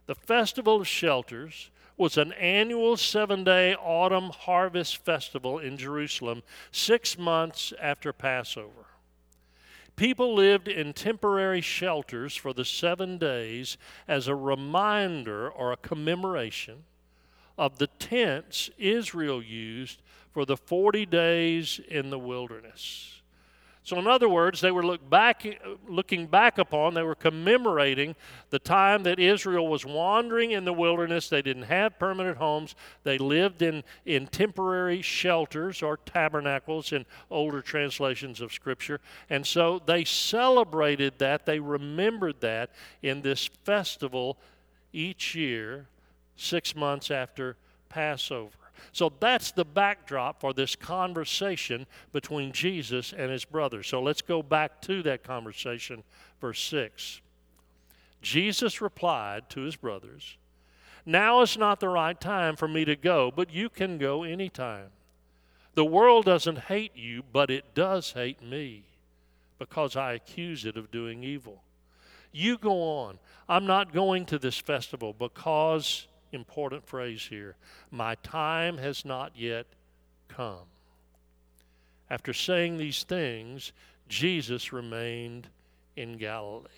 The 0.07 0.17
Festival 0.17 0.81
of 0.81 0.89
Shelters 0.89 1.71
was 1.97 2.17
an 2.17 2.33
annual 2.33 2.97
seven 2.97 3.45
day 3.45 3.75
autumn 3.75 4.31
harvest 4.31 4.97
festival 4.97 5.59
in 5.59 5.77
Jerusalem 5.77 6.43
six 6.73 7.19
months 7.19 7.73
after 7.81 8.13
Passover. 8.13 8.87
People 9.97 10.35
lived 10.35 10.67
in 10.67 10.93
temporary 10.93 11.61
shelters 11.61 12.35
for 12.35 12.53
the 12.53 12.65
seven 12.65 13.17
days 13.17 13.79
as 14.09 14.27
a 14.27 14.35
reminder 14.35 15.49
or 15.49 15.71
a 15.71 15.77
commemoration 15.77 16.83
of 17.57 17.79
the 17.79 17.87
tents 17.87 18.71
Israel 18.77 19.41
used 19.41 20.03
for 20.33 20.45
the 20.45 20.57
40 20.57 21.07
days 21.07 21.81
in 21.89 22.11
the 22.11 22.19
wilderness. 22.19 23.14
So, 23.85 23.99
in 23.99 24.07
other 24.07 24.31
words, 24.31 24.63
they 24.63 24.71
were 24.71 24.85
look 24.85 25.09
back, 25.11 25.47
looking 25.87 26.27
back 26.27 26.57
upon, 26.57 26.95
they 26.95 27.03
were 27.03 27.15
commemorating 27.15 28.17
the 28.49 28.59
time 28.59 29.03
that 29.03 29.19
Israel 29.19 29.69
was 29.69 29.85
wandering 29.85 30.53
in 30.53 30.65
the 30.65 30.73
wilderness. 30.73 31.29
They 31.29 31.43
didn't 31.43 31.65
have 31.65 31.99
permanent 31.99 32.39
homes, 32.39 32.75
they 33.03 33.19
lived 33.19 33.61
in, 33.61 33.85
in 34.07 34.27
temporary 34.27 35.03
shelters 35.03 35.83
or 35.83 35.99
tabernacles 35.99 36.93
in 36.93 37.05
older 37.31 37.61
translations 37.61 38.41
of 38.41 38.55
Scripture. 38.55 39.01
And 39.29 39.47
so 39.47 39.83
they 39.85 40.05
celebrated 40.05 41.19
that, 41.19 41.45
they 41.45 41.61
remembered 41.61 42.41
that 42.41 42.71
in 43.03 43.21
this 43.21 43.51
festival 43.65 44.39
each 44.95 45.35
year, 45.35 45.89
six 46.37 46.75
months 46.75 47.11
after 47.11 47.57
Passover. 47.91 48.64
So 48.93 49.13
that's 49.21 49.53
the 49.53 49.65
backdrop 49.65 50.41
for 50.41 50.53
this 50.53 50.77
conversation 50.77 51.87
between 52.13 52.53
Jesus 52.53 53.13
and 53.17 53.31
his 53.31 53.45
brothers. 53.45 53.89
So 53.89 54.03
let's 54.03 54.23
go 54.23 54.43
back 54.43 54.81
to 54.83 55.03
that 55.03 55.23
conversation, 55.23 56.03
verse 56.41 56.61
6. 56.63 57.21
Jesus 58.23 58.81
replied 58.81 59.51
to 59.51 59.61
his 59.61 59.77
brothers, 59.77 60.37
Now 61.05 61.43
is 61.43 61.59
not 61.59 61.81
the 61.81 61.89
right 61.89 62.19
time 62.19 62.57
for 62.57 62.67
me 62.67 62.85
to 62.85 62.97
go, 62.97 63.31
but 63.35 63.53
you 63.53 63.69
can 63.69 63.99
go 63.99 64.23
anytime. 64.23 64.91
The 65.75 65.85
world 65.85 66.25
doesn't 66.25 66.61
hate 66.61 66.97
you, 66.97 67.23
but 67.33 67.51
it 67.51 67.75
does 67.75 68.13
hate 68.13 68.43
me 68.43 68.85
because 69.59 69.97
I 69.97 70.13
accuse 70.13 70.65
it 70.65 70.77
of 70.77 70.91
doing 70.91 71.25
evil. 71.25 71.63
You 72.33 72.59
go 72.59 72.83
on. 72.83 73.19
I'm 73.49 73.67
not 73.67 73.93
going 73.93 74.27
to 74.27 74.39
this 74.39 74.59
festival 74.59 75.13
because 75.13 76.09
important 76.35 76.87
phrase 76.87 77.27
here 77.29 77.57
my 77.91 78.17
time 78.17 78.79
has 78.79 79.05
not 79.05 79.33
yet 79.37 79.67
come. 80.29 80.67
After 82.11 82.33
saying 82.33 82.77
these 82.77 83.03
things, 83.05 83.73
Jesus 84.09 84.73
remained 84.73 85.49
in 85.97 86.19
Galilee. 86.19 86.69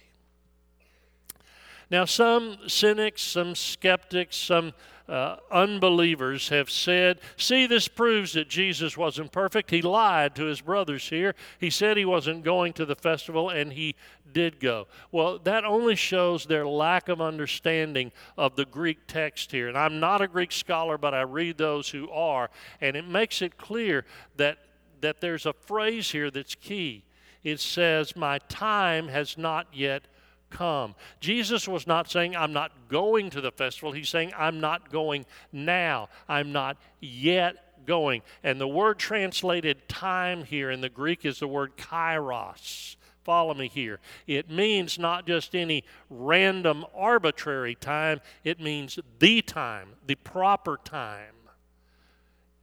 Now, 1.91 2.05
some 2.05 2.59
cynics, 2.67 3.23
some 3.23 3.55
skeptics, 3.55 4.37
some 4.37 4.73
uh, 5.09 5.37
unbelievers 5.53 6.49
have 6.49 6.69
said, 6.69 7.21
see, 7.37 7.67
this 7.67 7.87
proves 7.87 8.33
that 8.33 8.49
Jesus 8.49 8.97
wasn't 8.97 9.31
perfect. 9.31 9.71
He 9.71 9.81
lied 9.83 10.35
to 10.35 10.45
his 10.45 10.61
brothers 10.61 11.09
here. 11.09 11.35
He 11.61 11.71
said 11.71 11.97
he 11.97 12.05
wasn't 12.05 12.43
going 12.43 12.73
to 12.75 12.85
the 12.85 12.97
festival, 12.97 13.51
and 13.51 13.73
he 13.73 13.95
did 14.33 14.59
go. 14.59 14.89
Well, 15.13 15.39
that 15.41 15.65
only 15.65 15.95
shows 15.95 16.45
their 16.45 16.67
lack 16.67 17.09
of 17.09 17.21
understanding 17.21 18.11
of 18.37 18.57
the 18.57 18.65
Greek 18.65 19.07
text 19.07 19.53
here. 19.53 19.69
And 19.69 19.79
I'm 19.79 20.01
not 20.01 20.23
a 20.23 20.29
Greek 20.29 20.51
scholar, 20.51 20.99
but 20.99 21.15
I 21.15 21.23
read 21.23 21.57
those 21.57 21.89
who 21.89 22.11
are, 22.11 22.51
and 22.81 22.97
it 22.97 23.07
makes 23.07 23.43
it 23.43 23.57
clear 23.57 24.05
that, 24.37 24.59
that 25.03 25.21
there's 25.21 25.47
a 25.47 25.53
phrase 25.53 26.11
here 26.11 26.33
that's 26.33 26.57
key. 26.57 27.05
It 27.45 27.61
says, 27.61 28.17
My 28.17 28.39
time 28.49 29.07
has 29.07 29.39
not 29.39 29.69
yet 29.73 30.09
come. 30.50 30.95
Jesus 31.21 31.69
was 31.69 31.87
not 31.87 32.11
saying, 32.11 32.37
I'm 32.37 32.53
not 32.53 32.73
going 32.88 33.31
to 33.31 33.41
the 33.41 33.53
festival. 33.53 33.93
He's 33.93 34.09
saying, 34.09 34.33
I'm 34.37 34.61
not 34.61 34.91
going 34.91 35.26
now. 35.53 36.09
I'm 36.29 36.53
not 36.53 36.76
yet 37.00 37.87
going. 37.87 38.23
And 38.43 38.61
the 38.61 38.69
word 38.69 38.99
translated 38.99 39.88
time 39.88 40.45
here 40.45 40.71
in 40.71 40.81
the 40.81 40.88
Greek 40.88 41.25
is 41.25 41.38
the 41.38 41.49
word 41.49 41.76
kairos. 41.76 42.97
Follow 43.25 43.55
me 43.55 43.69
here. 43.69 43.99
It 44.26 44.50
means 44.50 44.99
not 44.99 45.26
just 45.26 45.57
any 45.57 45.83
random 46.09 46.85
arbitrary 46.95 47.75
time, 47.75 48.21
it 48.45 48.61
means 48.61 49.00
the 49.19 49.43
time, 49.43 49.88
the 50.07 50.15
proper 50.15 50.79
time. 50.85 51.35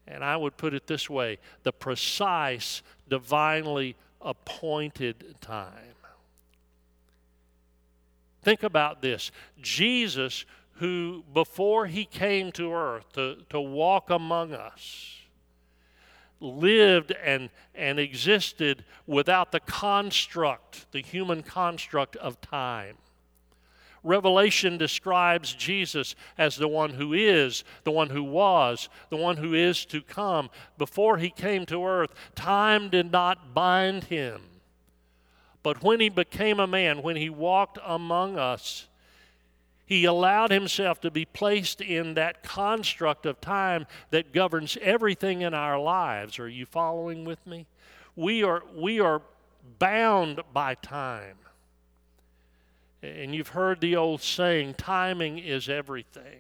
And 0.08 0.24
I 0.24 0.38
would 0.38 0.58
put 0.58 0.74
it 0.74 0.88
this 0.88 1.10
way 1.10 1.40
the 1.64 1.74
precise, 1.74 2.82
divinely 3.10 3.96
appointed 4.22 5.36
time. 5.42 5.93
Think 8.44 8.64
about 8.64 9.02
this 9.02 9.32
Jesus, 9.62 10.46
who 10.74 11.24
before 11.34 11.88
he 11.88 12.06
came 12.06 12.52
to 12.54 12.74
earth 12.74 13.12
to, 13.14 13.38
to 13.50 13.62
walk 13.62 14.10
among 14.10 14.54
us, 14.54 15.18
lived 16.40 17.14
and, 17.24 17.50
and 17.74 18.00
existed 18.00 18.84
without 19.08 19.52
the 19.52 19.62
construct, 19.62 20.92
the 20.92 21.02
human 21.02 21.42
construct 21.42 22.16
of 22.18 22.42
time. 22.42 22.98
Revelation 24.04 24.78
describes 24.78 25.54
Jesus 25.54 26.14
as 26.38 26.58
the 26.58 26.68
one 26.68 26.90
who 26.90 27.14
is, 27.14 27.64
the 27.86 27.92
one 27.92 28.10
who 28.10 28.24
was, 28.24 28.90
the 29.10 29.16
one 29.16 29.38
who 29.38 29.54
is 29.54 29.86
to 29.86 30.02
come. 30.02 30.50
Before 30.78 31.18
he 31.18 31.30
came 31.30 31.66
to 31.68 31.86
earth, 31.86 32.14
time 32.36 32.90
did 32.90 33.12
not 33.14 33.54
bind 33.54 34.06
him. 34.06 34.42
But 35.64 35.82
when 35.82 36.02
he 36.02 36.10
became 36.10 36.60
a 36.60 36.68
man, 36.68 37.02
when 37.02 37.16
he 37.16 37.30
walked 37.30 37.80
among 37.86 38.38
us, 38.38 38.88
he 39.86 40.06
allowed 40.06 40.52
himself 40.52 41.02
to 41.02 41.12
be 41.12 41.26
placed 41.26 41.82
in 41.82 42.14
that 42.16 42.44
construct 42.44 43.26
of 43.26 43.40
time 43.42 43.88
that 44.12 44.34
governs 44.34 44.78
everything 44.82 45.42
in 45.42 45.54
our 45.54 45.80
lives. 45.80 46.40
Are 46.40 46.50
you 46.50 46.66
following 46.66 47.26
with 47.26 47.46
me? 47.48 47.66
We 48.16 48.44
are, 48.44 48.64
we 48.76 49.00
are 49.00 49.22
bound 49.80 50.42
by 50.54 50.76
time. 50.76 51.38
And 53.02 53.36
you've 53.36 53.50
heard 53.50 53.82
the 53.82 53.96
old 53.96 54.22
saying, 54.22 54.76
timing 54.76 55.38
is 55.40 55.68
everything. 55.68 56.40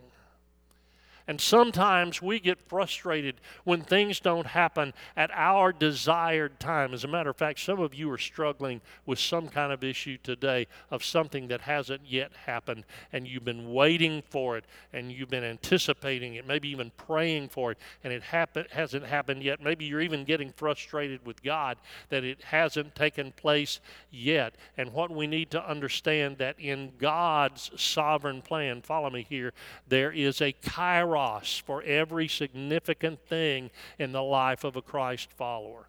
And 1.25 1.39
sometimes 1.39 2.21
we 2.21 2.39
get 2.39 2.59
frustrated 2.67 3.35
when 3.63 3.81
things 3.81 4.19
don't 4.19 4.47
happen 4.47 4.93
at 5.15 5.31
our 5.33 5.71
desired 5.71 6.59
time. 6.59 6.93
As 6.93 7.05
a 7.05 7.07
matter 7.07 7.29
of 7.29 7.37
fact, 7.37 7.61
some 7.61 7.79
of 7.79 7.95
you 7.95 8.11
are 8.11 8.17
struggling 8.17 8.81
with 9.05 9.19
some 9.19 9.47
kind 9.47 9.71
of 9.71 9.85
issue 9.85 10.17
today 10.21 10.67
of 10.91 11.03
something 11.03 11.47
that 11.47 11.61
hasn't 11.61 12.01
yet 12.05 12.31
happened, 12.45 12.83
and 13.13 13.25
you've 13.25 13.45
been 13.45 13.71
waiting 13.73 14.21
for 14.29 14.57
it, 14.57 14.65
and 14.91 15.13
you've 15.13 15.29
been 15.29 15.45
anticipating 15.45 16.35
it, 16.35 16.45
maybe 16.45 16.67
even 16.69 16.91
praying 16.97 17.47
for 17.47 17.71
it, 17.71 17.77
and 18.03 18.11
it 18.11 18.23
happen, 18.23 18.65
hasn't 18.71 19.05
happened 19.05 19.43
yet. 19.43 19.63
Maybe 19.63 19.85
you're 19.85 20.01
even 20.01 20.25
getting 20.25 20.51
frustrated 20.51 21.25
with 21.25 21.41
God 21.41 21.77
that 22.09 22.25
it 22.25 22.41
hasn't 22.43 22.95
taken 22.95 23.31
place 23.31 23.79
yet. 24.11 24.55
And 24.77 24.91
what 24.91 25.09
we 25.09 25.27
need 25.27 25.51
to 25.51 25.69
understand 25.69 26.37
that 26.39 26.59
in 26.59 26.91
God's 26.99 27.71
sovereign 27.77 28.41
plan, 28.41 28.81
follow 28.81 29.09
me 29.09 29.25
here, 29.29 29.53
there 29.87 30.11
is 30.11 30.41
a 30.41 30.51
kairos 30.51 31.12
kairos 31.13 31.61
for 31.61 31.81
every 31.83 32.27
significant 32.27 33.19
thing 33.27 33.69
in 33.99 34.11
the 34.11 34.23
life 34.23 34.63
of 34.63 34.75
a 34.75 34.81
Christ 34.81 35.31
follower. 35.31 35.87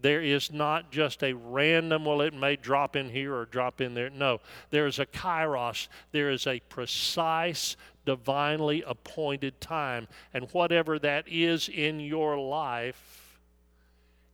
There 0.00 0.22
is 0.22 0.52
not 0.52 0.90
just 0.90 1.22
a 1.22 1.32
random, 1.32 2.04
well, 2.04 2.22
it 2.22 2.34
may 2.34 2.56
drop 2.56 2.96
in 2.96 3.08
here 3.08 3.34
or 3.34 3.44
drop 3.44 3.80
in 3.80 3.94
there. 3.94 4.10
No, 4.10 4.40
there 4.70 4.86
is 4.86 4.98
a 4.98 5.06
kairos. 5.06 5.86
There 6.10 6.30
is 6.30 6.46
a 6.48 6.60
precise, 6.68 7.76
divinely 8.04 8.82
appointed 8.84 9.60
time. 9.60 10.08
And 10.34 10.48
whatever 10.52 10.98
that 10.98 11.26
is 11.28 11.68
in 11.68 12.00
your 12.00 12.36
life, 12.36 13.38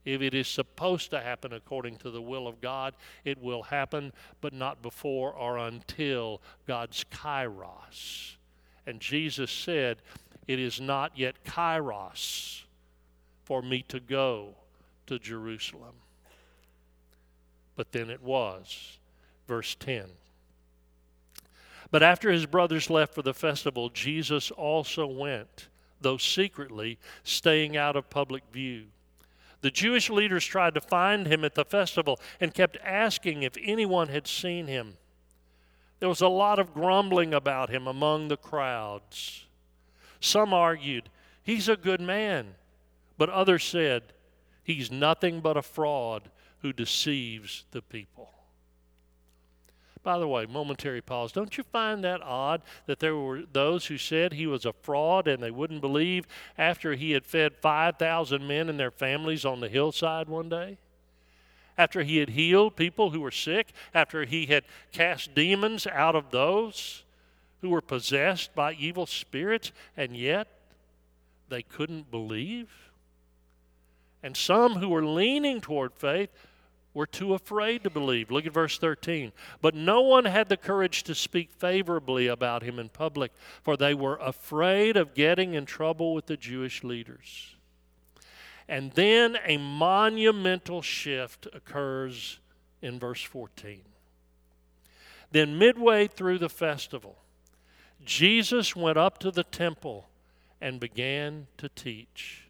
if 0.07 0.23
it 0.23 0.33
is 0.33 0.49
supposed 0.49 1.11
to 1.11 1.21
happen 1.21 1.53
according 1.53 1.97
to 1.99 2.11
the 2.11 2.23
will 2.23 2.49
of 2.49 2.63
God, 2.63 2.95
it 3.27 3.43
will 3.43 3.65
happen, 3.65 4.15
but 4.41 4.55
not 4.55 4.81
before 4.81 5.33
or 5.35 5.59
until 5.59 6.41
God's 6.67 7.05
kairos. 7.13 8.37
And 8.87 9.01
Jesus 9.01 9.51
said, 9.51 9.99
it 10.49 10.59
is 10.59 10.81
not 10.81 11.13
yet 11.17 11.45
kairos 11.45 12.63
for 13.45 13.63
me 13.63 13.85
to 13.89 14.01
go 14.01 14.55
to 15.07 15.19
Jerusalem. 15.19 15.95
But 17.77 17.93
then 17.93 18.11
it 18.11 18.23
was. 18.23 18.99
Verse 19.47 19.77
10. 19.77 20.07
But 21.91 22.03
after 22.03 22.31
his 22.31 22.47
brothers 22.47 22.91
left 22.91 23.15
for 23.15 23.23
the 23.23 23.33
festival, 23.33 23.89
Jesus 23.89 24.51
also 24.51 25.07
went, 25.07 25.69
though 26.01 26.19
secretly, 26.19 26.99
staying 27.23 27.77
out 27.77 27.97
of 27.97 28.11
public 28.11 28.43
view. 28.53 28.87
The 29.61 29.71
Jewish 29.71 30.11
leaders 30.11 30.45
tried 30.45 30.75
to 30.75 30.81
find 30.81 31.27
him 31.27 31.45
at 31.45 31.55
the 31.55 31.65
festival 31.65 32.21
and 32.41 32.55
kept 32.55 32.77
asking 32.85 33.43
if 33.43 33.57
anyone 33.63 34.09
had 34.09 34.27
seen 34.27 34.67
him. 34.67 34.97
There 36.01 36.09
was 36.09 36.21
a 36.21 36.29
lot 36.29 36.59
of 36.59 36.75
grumbling 36.75 37.35
about 37.35 37.71
him 37.71 37.87
among 37.87 38.29
the 38.29 38.37
crowds. 38.37 39.47
Some 40.21 40.53
argued, 40.53 41.09
he's 41.43 41.69
a 41.69 41.77
good 41.77 42.01
man. 42.01 42.55
But 43.17 43.31
others 43.31 43.65
said, 43.65 44.03
he's 44.63 44.91
nothing 44.91 45.41
but 45.41 45.57
a 45.57 45.63
fraud 45.63 46.31
who 46.63 46.73
deceives 46.73 47.65
the 47.71 47.83
people. 47.83 48.31
By 50.03 50.19
the 50.19 50.29
way, 50.29 50.47
momentary 50.47 51.03
pause. 51.03 51.33
Don't 51.33 51.59
you 51.59 51.65
find 51.65 52.03
that 52.05 52.23
odd 52.23 52.63
that 52.87 53.01
there 53.01 53.17
were 53.17 53.43
those 53.53 53.87
who 53.87 53.99
said 53.99 54.33
he 54.33 54.47
was 54.47 54.65
a 54.65 54.73
fraud 54.73 55.27
and 55.29 55.43
they 55.43 55.51
wouldn't 55.51 55.81
believe 55.81 56.27
after 56.57 56.95
he 56.95 57.11
had 57.11 57.27
fed 57.27 57.57
5,000 57.57 58.47
men 58.47 58.69
and 58.69 58.79
their 58.79 58.91
families 58.91 59.45
on 59.45 59.61
the 59.61 59.69
hillside 59.69 60.29
one 60.29 60.49
day? 60.49 60.79
After 61.77 62.03
he 62.03 62.19
had 62.19 62.31
healed 62.31 62.75
people 62.75 63.11
who 63.11 63.21
were 63.21 63.31
sick, 63.31 63.73
after 63.93 64.25
he 64.25 64.47
had 64.47 64.65
cast 64.93 65.35
demons 65.35 65.87
out 65.87 66.17
of 66.17 66.31
those? 66.31 67.05
Who 67.61 67.71
were 67.71 67.81
possessed 67.81 68.55
by 68.55 68.73
evil 68.75 69.07
spirits, 69.07 69.73
and 69.97 70.17
yet 70.17 70.49
they 71.49 71.63
couldn't 71.63 72.11
believe. 72.11 72.71
And 74.23 74.37
some 74.37 74.77
who 74.77 74.89
were 74.89 75.05
leaning 75.05 75.61
toward 75.61 75.95
faith 75.95 76.31
were 76.95 77.07
too 77.07 77.35
afraid 77.35 77.85
to 77.85 77.91
believe. 77.91 78.31
Look 78.31 78.47
at 78.47 78.53
verse 78.53 78.79
13. 78.79 79.33
But 79.61 79.75
no 79.75 80.01
one 80.01 80.25
had 80.25 80.49
the 80.49 80.57
courage 80.57 81.05
to 81.05 81.15
speak 81.15 81.53
favorably 81.53 82.27
about 82.27 82.63
him 82.63 82.79
in 82.79 82.89
public, 82.89 83.33
for 83.63 83.77
they 83.77 83.95
were 83.95 84.17
afraid 84.17 84.97
of 84.97 85.15
getting 85.15 85.55
in 85.55 85.65
trouble 85.65 86.15
with 86.15 86.27
the 86.27 86.37
Jewish 86.37 86.83
leaders. 86.83 87.55
And 88.69 88.93
then 88.93 89.39
a 89.47 89.57
monumental 89.57 90.83
shift 90.83 91.47
occurs 91.53 92.41
in 92.83 92.99
verse 92.99 93.23
14. 93.23 93.83
Then, 95.31 95.59
midway 95.59 96.07
through 96.07 96.39
the 96.39 96.49
festival, 96.49 97.17
Jesus 98.05 98.77
went 98.77 98.97
up 98.97 99.19
to 99.19 99.31
the 99.31 99.45
temple 99.45 100.09
and 100.61 100.81
began 100.81 101.47
to 101.59 101.69
teach. 101.69 102.49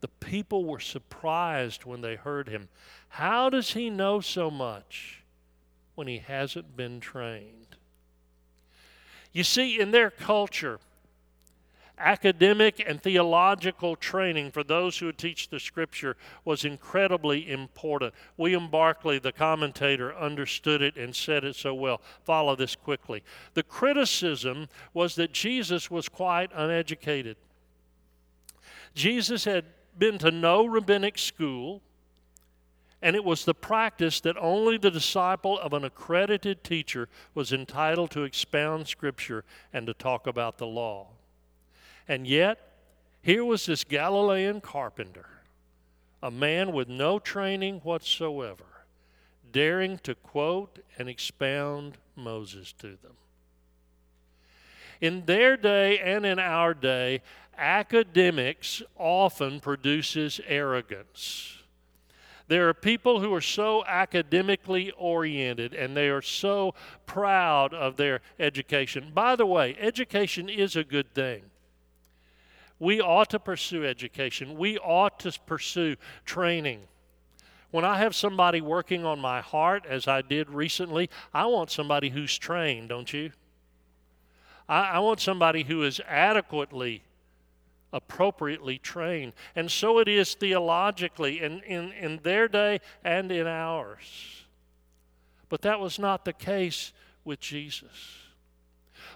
The 0.00 0.08
people 0.08 0.64
were 0.64 0.80
surprised 0.80 1.84
when 1.84 2.00
they 2.00 2.16
heard 2.16 2.48
him. 2.48 2.68
How 3.08 3.48
does 3.48 3.74
he 3.74 3.88
know 3.88 4.20
so 4.20 4.50
much 4.50 5.22
when 5.94 6.08
he 6.08 6.18
hasn't 6.18 6.76
been 6.76 6.98
trained? 6.98 7.76
You 9.32 9.44
see, 9.44 9.80
in 9.80 9.92
their 9.92 10.10
culture, 10.10 10.80
academic 11.98 12.82
and 12.86 13.02
theological 13.02 13.96
training 13.96 14.50
for 14.50 14.64
those 14.64 14.98
who 14.98 15.06
would 15.06 15.18
teach 15.18 15.48
the 15.48 15.60
scripture 15.60 16.16
was 16.44 16.64
incredibly 16.64 17.50
important. 17.50 18.14
William 18.36 18.68
Barclay, 18.68 19.18
the 19.18 19.32
commentator, 19.32 20.14
understood 20.16 20.82
it 20.82 20.96
and 20.96 21.14
said 21.14 21.44
it 21.44 21.56
so 21.56 21.74
well. 21.74 22.00
Follow 22.24 22.56
this 22.56 22.74
quickly. 22.74 23.22
The 23.54 23.62
criticism 23.62 24.68
was 24.94 25.14
that 25.16 25.32
Jesus 25.32 25.90
was 25.90 26.08
quite 26.08 26.50
uneducated. 26.54 27.36
Jesus 28.94 29.44
had 29.44 29.64
been 29.98 30.18
to 30.18 30.30
no 30.30 30.66
rabbinic 30.66 31.18
school, 31.18 31.82
and 33.00 33.16
it 33.16 33.24
was 33.24 33.44
the 33.44 33.54
practice 33.54 34.20
that 34.20 34.36
only 34.38 34.78
the 34.78 34.90
disciple 34.90 35.58
of 35.58 35.72
an 35.72 35.84
accredited 35.84 36.62
teacher 36.62 37.08
was 37.34 37.52
entitled 37.52 38.10
to 38.12 38.22
expound 38.22 38.86
Scripture 38.86 39.44
and 39.72 39.86
to 39.86 39.94
talk 39.94 40.26
about 40.26 40.58
the 40.58 40.66
law. 40.66 41.08
And 42.08 42.26
yet, 42.26 42.58
here 43.22 43.44
was 43.44 43.66
this 43.66 43.84
Galilean 43.84 44.60
carpenter, 44.60 45.26
a 46.22 46.30
man 46.30 46.72
with 46.72 46.88
no 46.88 47.18
training 47.18 47.80
whatsoever, 47.84 48.64
daring 49.52 49.98
to 49.98 50.14
quote 50.14 50.80
and 50.98 51.08
expound 51.08 51.98
Moses 52.16 52.72
to 52.74 52.88
them. 52.88 53.16
In 55.00 55.24
their 55.26 55.56
day 55.56 55.98
and 55.98 56.24
in 56.24 56.38
our 56.38 56.74
day, 56.74 57.22
academics 57.56 58.82
often 58.96 59.60
produces 59.60 60.40
arrogance. 60.46 61.58
There 62.48 62.68
are 62.68 62.74
people 62.74 63.20
who 63.20 63.32
are 63.34 63.40
so 63.40 63.84
academically 63.86 64.90
oriented 64.92 65.74
and 65.74 65.96
they 65.96 66.08
are 66.08 66.22
so 66.22 66.74
proud 67.06 67.72
of 67.72 67.96
their 67.96 68.20
education. 68.38 69.10
By 69.14 69.36
the 69.36 69.46
way, 69.46 69.76
education 69.80 70.48
is 70.48 70.76
a 70.76 70.84
good 70.84 71.14
thing. 71.14 71.42
We 72.82 73.00
ought 73.00 73.30
to 73.30 73.38
pursue 73.38 73.86
education. 73.86 74.58
We 74.58 74.76
ought 74.76 75.20
to 75.20 75.30
pursue 75.46 75.94
training. 76.24 76.80
When 77.70 77.84
I 77.84 77.98
have 77.98 78.12
somebody 78.12 78.60
working 78.60 79.04
on 79.04 79.20
my 79.20 79.40
heart, 79.40 79.86
as 79.88 80.08
I 80.08 80.20
did 80.20 80.50
recently, 80.50 81.08
I 81.32 81.46
want 81.46 81.70
somebody 81.70 82.08
who's 82.08 82.36
trained, 82.36 82.88
don't 82.88 83.12
you? 83.12 83.30
I, 84.68 84.94
I 84.94 84.98
want 84.98 85.20
somebody 85.20 85.62
who 85.62 85.84
is 85.84 86.00
adequately, 86.08 87.04
appropriately 87.92 88.78
trained. 88.78 89.34
And 89.54 89.70
so 89.70 90.00
it 90.00 90.08
is 90.08 90.34
theologically 90.34 91.40
in, 91.40 91.60
in, 91.60 91.92
in 91.92 92.18
their 92.24 92.48
day 92.48 92.80
and 93.04 93.30
in 93.30 93.46
ours. 93.46 94.42
But 95.48 95.62
that 95.62 95.78
was 95.78 96.00
not 96.00 96.24
the 96.24 96.32
case 96.32 96.92
with 97.24 97.38
Jesus. 97.38 98.22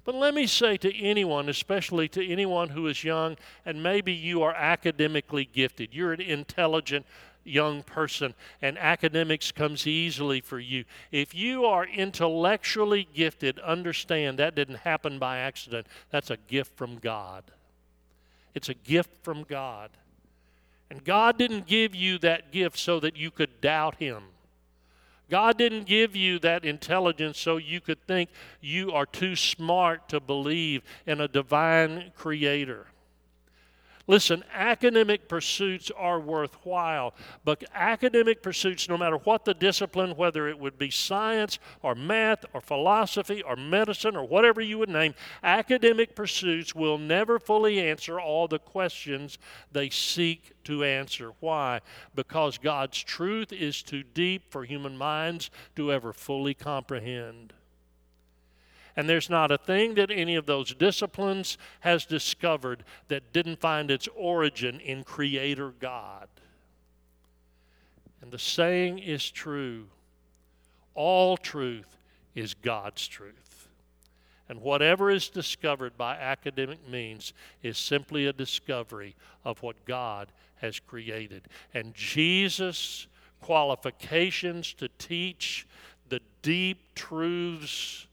But 0.05 0.15
let 0.15 0.35
me 0.35 0.47
say 0.47 0.77
to 0.79 0.97
anyone, 0.97 1.49
especially 1.49 2.09
to 2.09 2.27
anyone 2.27 2.71
who 2.71 2.87
is 2.87 3.05
young, 3.05 3.37
and 3.65 3.83
maybe 3.83 4.13
you 4.13 4.43
are 4.43 4.55
academically 4.55 5.45
gifted, 5.45 5.93
you're 5.93 6.13
an 6.13 6.21
intelligent 6.21 7.07
young 7.47 7.83
person, 7.83 8.35
and 8.61 8.77
academics 8.79 9.53
comes 9.53 9.87
easily 9.87 10.41
for 10.41 10.59
you. 10.59 10.85
If 11.13 11.35
you 11.35 11.65
are 11.65 11.87
intellectually 11.87 13.09
gifted, 13.15 13.59
understand 13.61 14.39
that 14.39 14.55
didn't 14.55 14.79
happen 14.79 15.19
by 15.19 15.39
accident. 15.39 15.87
That's 16.11 16.31
a 16.31 16.37
gift 16.37 16.77
from 16.77 16.99
God. 16.99 17.45
It's 18.55 18.69
a 18.69 18.75
gift 18.75 19.11
from 19.23 19.45
God. 19.45 19.91
And 20.91 21.05
God 21.05 21.37
didn't 21.39 21.67
give 21.67 21.95
you 21.95 22.19
that 22.19 22.53
gift 22.53 22.79
so 22.79 23.01
that 23.01 23.17
you 23.17 23.31
could 23.31 23.61
doubt 23.61 23.97
Him. 23.97 24.23
God 25.29 25.59
didn't 25.59 25.85
give 25.85 26.15
you 26.15 26.39
that 26.41 26.65
intelligence 26.65 27.39
so 27.39 27.57
you 27.57 27.81
could 27.81 28.05
think 28.07 28.31
you 28.61 28.93
are 28.93 29.07
too 29.07 29.35
smart 29.35 30.09
to 30.11 30.21
believe 30.21 30.83
in 31.07 31.21
a 31.21 31.29
divine 31.29 32.13
creator. 32.17 32.87
Listen, 34.09 34.45
academic 34.53 35.29
pursuits 35.29 35.91
are 35.97 36.21
worthwhile, 36.21 37.13
but 37.45 37.65
academic 37.75 38.41
pursuits, 38.41 38.89
no 38.89 38.97
matter 38.97 39.17
what 39.17 39.45
the 39.45 39.55
discipline, 39.55 40.17
whether 40.17 40.47
it 40.49 40.59
would 40.59 40.79
be 40.79 40.91
science 40.91 41.59
or 41.83 41.97
math 41.97 42.45
or 42.53 42.61
philosophy 42.61 43.43
or 43.43 43.57
medicine 43.57 44.15
or 44.15 44.25
whatever 44.25 44.61
you 44.61 44.79
would 44.79 44.89
name, 44.89 45.13
academic 45.43 46.15
pursuits 46.15 46.73
will 46.73 46.99
never 46.99 47.41
fully 47.41 47.81
answer 47.81 48.21
all 48.21 48.47
the 48.47 48.61
questions 48.61 49.39
they 49.73 49.91
seek 49.91 50.53
to 50.63 50.85
answer. 50.85 51.33
Why? 51.41 51.81
Because 52.15 52.59
God's 52.59 53.03
truth 53.03 53.53
is 53.53 53.83
too 53.83 54.05
deep 54.05 54.53
for 54.53 54.65
human 54.65 54.97
minds 54.97 55.51
to 55.75 55.93
ever 55.93 56.13
fully 56.13 56.55
comprehend. 56.55 57.55
And 58.97 59.09
there's 59.09 59.29
not 59.29 59.51
a 59.51 59.59
thing 59.59 59.95
that 59.95 60.11
any 60.11 60.37
of 60.37 60.47
those 60.47 60.75
disciplines 60.75 61.59
has 61.81 62.07
discovered 62.07 62.85
that 63.09 63.33
didn't 63.33 63.61
find 63.61 63.91
its 63.91 64.09
origin 64.17 64.81
in 64.81 65.05
Creator 65.05 65.75
God. 65.79 66.29
And 68.23 68.33
the 68.33 68.39
saying 68.39 68.99
is 68.99 69.31
true 69.31 69.87
all 70.97 71.37
truth 71.37 71.99
is 72.35 72.55
God's 72.55 73.07
truth. 73.07 73.69
And 74.49 74.63
whatever 74.63 75.11
is 75.11 75.29
discovered 75.29 75.97
by 75.99 76.17
academic 76.17 76.89
means 76.89 77.33
is 77.63 77.79
simply 77.79 78.27
a 78.27 78.33
discovery 78.33 79.15
of 79.45 79.63
what 79.63 79.85
God 79.85 80.29
has 80.57 80.81
created. 80.81 81.43
And 81.75 81.95
Jesus' 81.95 83.07
qualifications 83.43 84.73
to 84.75 84.89
teach 84.99 85.67
the 86.09 86.21
deep 86.43 86.95
truths 86.95 88.06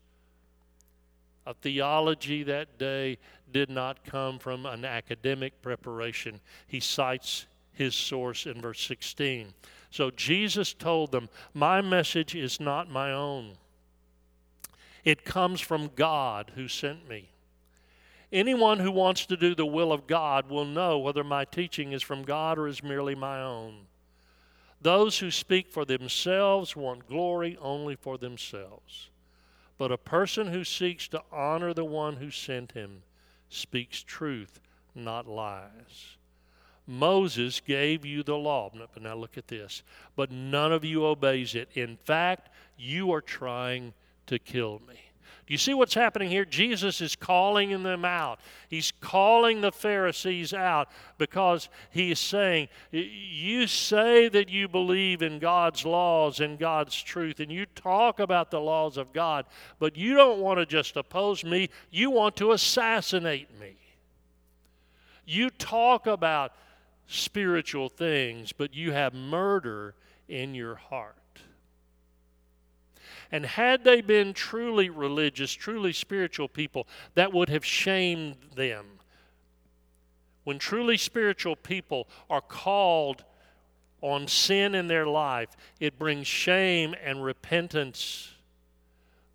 of 1.45 1.57
theology 1.57 2.43
that 2.43 2.77
day 2.77 3.17
did 3.51 3.69
not 3.69 4.03
come 4.05 4.39
from 4.39 4.65
an 4.65 4.85
academic 4.85 5.61
preparation. 5.61 6.39
He 6.67 6.79
cites 6.79 7.45
his 7.73 7.95
source 7.95 8.45
in 8.45 8.61
verse 8.61 8.81
16. 8.81 9.53
So 9.91 10.09
Jesus 10.11 10.73
told 10.73 11.11
them, 11.11 11.29
My 11.53 11.81
message 11.81 12.35
is 12.35 12.59
not 12.59 12.89
my 12.89 13.11
own, 13.11 13.53
it 15.03 15.25
comes 15.25 15.59
from 15.59 15.91
God 15.95 16.51
who 16.55 16.67
sent 16.67 17.07
me. 17.07 17.29
Anyone 18.31 18.79
who 18.79 18.91
wants 18.91 19.27
to 19.27 19.37
do 19.37 19.53
the 19.53 19.65
will 19.65 19.93
of 19.93 20.07
God 20.07 20.49
will 20.49 20.65
know 20.65 20.97
whether 20.97 21.23
my 21.23 21.45
teaching 21.45 21.91
is 21.91 22.01
from 22.01 22.23
God 22.23 22.57
or 22.57 22.67
is 22.67 22.81
merely 22.81 23.13
my 23.13 23.39
own. 23.39 23.85
Those 24.81 25.19
who 25.19 25.29
speak 25.29 25.69
for 25.69 25.85
themselves 25.85 26.75
want 26.75 27.07
glory 27.07 27.57
only 27.61 27.95
for 27.95 28.17
themselves. 28.17 29.09
But 29.77 29.91
a 29.91 29.97
person 29.97 30.47
who 30.47 30.63
seeks 30.63 31.07
to 31.09 31.23
honor 31.31 31.73
the 31.73 31.85
one 31.85 32.17
who 32.17 32.31
sent 32.31 32.73
him 32.73 33.03
speaks 33.49 34.01
truth, 34.01 34.59
not 34.95 35.27
lies. 35.27 36.17
Moses 36.85 37.61
gave 37.61 38.05
you 38.05 38.23
the 38.23 38.35
law. 38.35 38.69
But 38.73 39.01
now 39.01 39.15
look 39.15 39.37
at 39.37 39.47
this. 39.47 39.83
But 40.15 40.31
none 40.31 40.71
of 40.71 40.83
you 40.83 41.05
obeys 41.05 41.55
it. 41.55 41.69
In 41.73 41.97
fact, 41.97 42.49
you 42.77 43.11
are 43.11 43.21
trying 43.21 43.93
to 44.27 44.39
kill 44.39 44.81
me. 44.87 44.99
Do 45.45 45.53
you 45.53 45.57
see 45.57 45.73
what's 45.73 45.93
happening 45.93 46.29
here? 46.29 46.45
Jesus 46.45 47.01
is 47.01 47.15
calling 47.15 47.83
them 47.83 48.05
out. 48.05 48.39
He's 48.69 48.91
calling 49.01 49.61
the 49.61 49.71
Pharisees 49.71 50.53
out 50.53 50.89
because 51.17 51.67
he 51.91 52.11
is 52.11 52.19
saying, 52.19 52.69
You 52.91 53.67
say 53.67 54.29
that 54.29 54.49
you 54.49 54.67
believe 54.67 55.21
in 55.21 55.39
God's 55.39 55.85
laws 55.85 56.39
and 56.39 56.57
God's 56.57 57.01
truth, 57.01 57.39
and 57.39 57.51
you 57.51 57.65
talk 57.65 58.19
about 58.19 58.51
the 58.51 58.61
laws 58.61 58.97
of 58.97 59.11
God, 59.11 59.45
but 59.79 59.97
you 59.97 60.15
don't 60.15 60.39
want 60.39 60.59
to 60.59 60.65
just 60.65 60.95
oppose 60.95 61.43
me, 61.43 61.69
you 61.91 62.09
want 62.09 62.37
to 62.37 62.53
assassinate 62.53 63.49
me. 63.59 63.75
You 65.25 65.49
talk 65.49 66.07
about 66.07 66.53
spiritual 67.07 67.89
things, 67.89 68.51
but 68.53 68.73
you 68.73 68.91
have 68.91 69.13
murder 69.13 69.95
in 70.27 70.55
your 70.55 70.75
heart. 70.75 71.17
And 73.33 73.47
had 73.47 73.83
they 73.83 74.01
been 74.01 74.35
truly 74.35 74.91
religious, 74.91 75.51
truly 75.51 75.91
spiritual 75.91 76.47
people, 76.47 76.87
that 77.15 77.33
would 77.33 77.49
have 77.49 77.65
shamed 77.65 78.35
them. 78.55 78.85
When 80.43 80.59
truly 80.59 80.97
spiritual 80.97 81.55
people 81.55 82.07
are 82.29 82.41
called 82.41 83.23
on 84.01 84.27
sin 84.27 84.75
in 84.75 84.87
their 84.87 85.07
life, 85.07 85.49
it 85.79 85.97
brings 85.97 86.27
shame 86.27 86.93
and 87.03 87.23
repentance. 87.23 88.33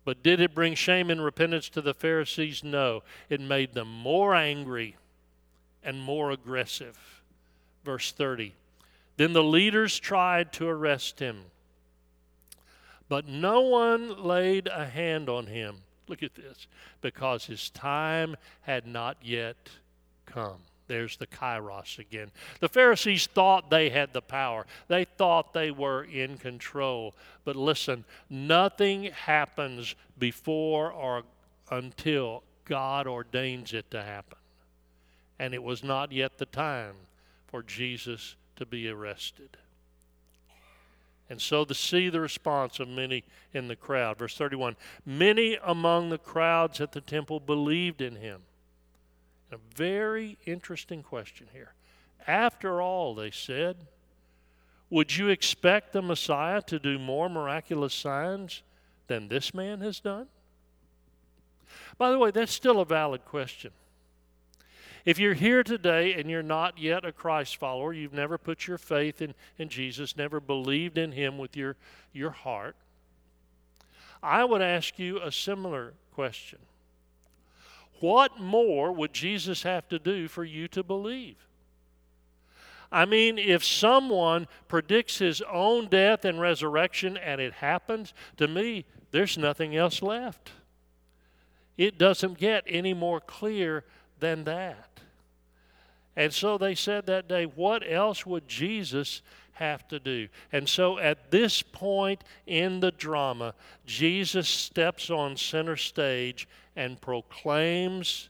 But 0.05 0.23
did 0.23 0.39
it 0.39 0.55
bring 0.55 0.75
shame 0.75 1.09
and 1.09 1.21
repentance 1.21 1.67
to 1.67 1.81
the 1.81 1.93
Pharisees? 1.93 2.63
No. 2.63 3.03
It 3.27 3.41
made 3.41 3.73
them 3.73 3.91
more 3.91 4.33
angry 4.33 4.95
and 5.83 6.01
more 6.01 6.31
aggressive. 6.31 6.97
Verse 7.83 8.13
30. 8.13 8.55
Then 9.17 9.33
the 9.33 9.43
leaders 9.43 9.99
tried 9.99 10.53
to 10.53 10.69
arrest 10.69 11.19
him 11.19 11.43
but 13.09 13.27
no 13.27 13.61
one 13.61 14.23
laid 14.23 14.67
a 14.67 14.85
hand 14.85 15.27
on 15.27 15.47
him. 15.47 15.77
Look 16.07 16.23
at 16.23 16.35
this. 16.35 16.67
Because 17.01 17.45
his 17.45 17.69
time 17.71 18.35
had 18.61 18.87
not 18.87 19.17
yet 19.21 19.69
come. 20.25 20.59
There's 20.87 21.17
the 21.17 21.27
kairos 21.27 21.99
again. 21.99 22.31
The 22.59 22.69
Pharisees 22.69 23.27
thought 23.27 23.69
they 23.69 23.89
had 23.89 24.11
the 24.13 24.21
power, 24.21 24.65
they 24.87 25.05
thought 25.05 25.53
they 25.53 25.71
were 25.71 26.03
in 26.03 26.37
control. 26.37 27.15
But 27.45 27.55
listen, 27.55 28.05
nothing 28.29 29.05
happens 29.05 29.95
before 30.17 30.91
or 30.91 31.23
until 31.69 32.43
God 32.65 33.07
ordains 33.07 33.73
it 33.73 33.89
to 33.91 34.01
happen. 34.01 34.37
And 35.37 35.53
it 35.53 35.63
was 35.63 35.83
not 35.83 36.11
yet 36.11 36.37
the 36.37 36.45
time 36.45 36.95
for 37.47 37.63
Jesus 37.63 38.35
to 38.55 38.65
be 38.65 38.89
arrested. 38.89 39.57
And 41.29 41.39
so 41.39 41.63
to 41.63 41.73
see 41.73 42.09
the 42.09 42.19
response 42.19 42.79
of 42.79 42.87
many 42.87 43.23
in 43.53 43.67
the 43.67 43.75
crowd. 43.75 44.17
Verse 44.17 44.35
31 44.35 44.75
Many 45.05 45.57
among 45.63 46.09
the 46.09 46.17
crowds 46.17 46.81
at 46.81 46.91
the 46.91 47.01
temple 47.01 47.39
believed 47.39 48.01
in 48.01 48.15
him. 48.15 48.41
A 49.51 49.57
very 49.75 50.37
interesting 50.45 51.03
question 51.03 51.47
here. 51.53 51.73
After 52.27 52.81
all, 52.81 53.15
they 53.15 53.31
said, 53.31 53.77
would 54.89 55.15
you 55.15 55.29
expect 55.29 55.93
the 55.93 56.01
Messiah 56.01 56.61
to 56.63 56.79
do 56.79 56.97
more 56.97 57.29
miraculous 57.29 57.93
signs 57.93 58.63
than 59.07 59.27
this 59.27 59.53
man 59.53 59.81
has 59.81 59.99
done? 59.99 60.27
By 61.97 62.11
the 62.11 62.17
way, 62.17 62.31
that's 62.31 62.51
still 62.51 62.79
a 62.79 62.85
valid 62.85 63.25
question. 63.25 63.71
If 65.05 65.19
you're 65.19 65.33
here 65.33 65.63
today 65.63 66.13
and 66.13 66.29
you're 66.29 66.43
not 66.43 66.77
yet 66.77 67.05
a 67.05 67.11
Christ 67.11 67.57
follower, 67.57 67.93
you've 67.93 68.13
never 68.13 68.37
put 68.37 68.67
your 68.67 68.77
faith 68.77 69.21
in, 69.21 69.33
in 69.57 69.69
Jesus, 69.69 70.17
never 70.17 70.39
believed 70.39 70.97
in 70.97 71.11
Him 71.11 71.37
with 71.37 71.55
your, 71.55 71.75
your 72.13 72.31
heart, 72.31 72.75
I 74.21 74.43
would 74.43 74.61
ask 74.61 74.99
you 74.99 75.21
a 75.21 75.31
similar 75.31 75.93
question. 76.13 76.59
What 78.01 78.39
more 78.39 78.91
would 78.91 79.13
Jesus 79.13 79.63
have 79.63 79.87
to 79.89 79.99
do 79.99 80.27
for 80.27 80.43
you 80.43 80.67
to 80.69 80.83
believe? 80.83 81.35
I 82.91 83.05
mean, 83.05 83.37
if 83.37 83.63
someone 83.63 84.47
predicts 84.67 85.19
his 85.19 85.41
own 85.43 85.87
death 85.87 86.25
and 86.25 86.39
resurrection 86.41 87.17
and 87.17 87.39
it 87.39 87.53
happens, 87.53 88.13
to 88.37 88.47
me, 88.47 88.85
there's 89.11 89.37
nothing 89.37 89.75
else 89.75 90.01
left. 90.01 90.51
It 91.77 91.97
doesn't 91.97 92.37
get 92.37 92.63
any 92.67 92.93
more 92.93 93.19
clear 93.19 93.85
than 94.19 94.43
that. 94.45 94.88
And 96.15 96.33
so 96.33 96.57
they 96.57 96.75
said 96.75 97.05
that 97.05 97.27
day, 97.27 97.45
what 97.45 97.83
else 97.89 98.25
would 98.25 98.47
Jesus 98.47 99.21
have 99.53 99.87
to 99.89 99.99
do? 99.99 100.27
And 100.51 100.67
so 100.67 100.97
at 100.97 101.31
this 101.31 101.61
point 101.61 102.23
in 102.47 102.79
the 102.79 102.91
drama, 102.91 103.53
Jesus 103.85 104.47
steps 104.47 105.09
on 105.09 105.37
center 105.37 105.77
stage 105.77 106.47
and 106.75 106.99
proclaims 106.99 108.29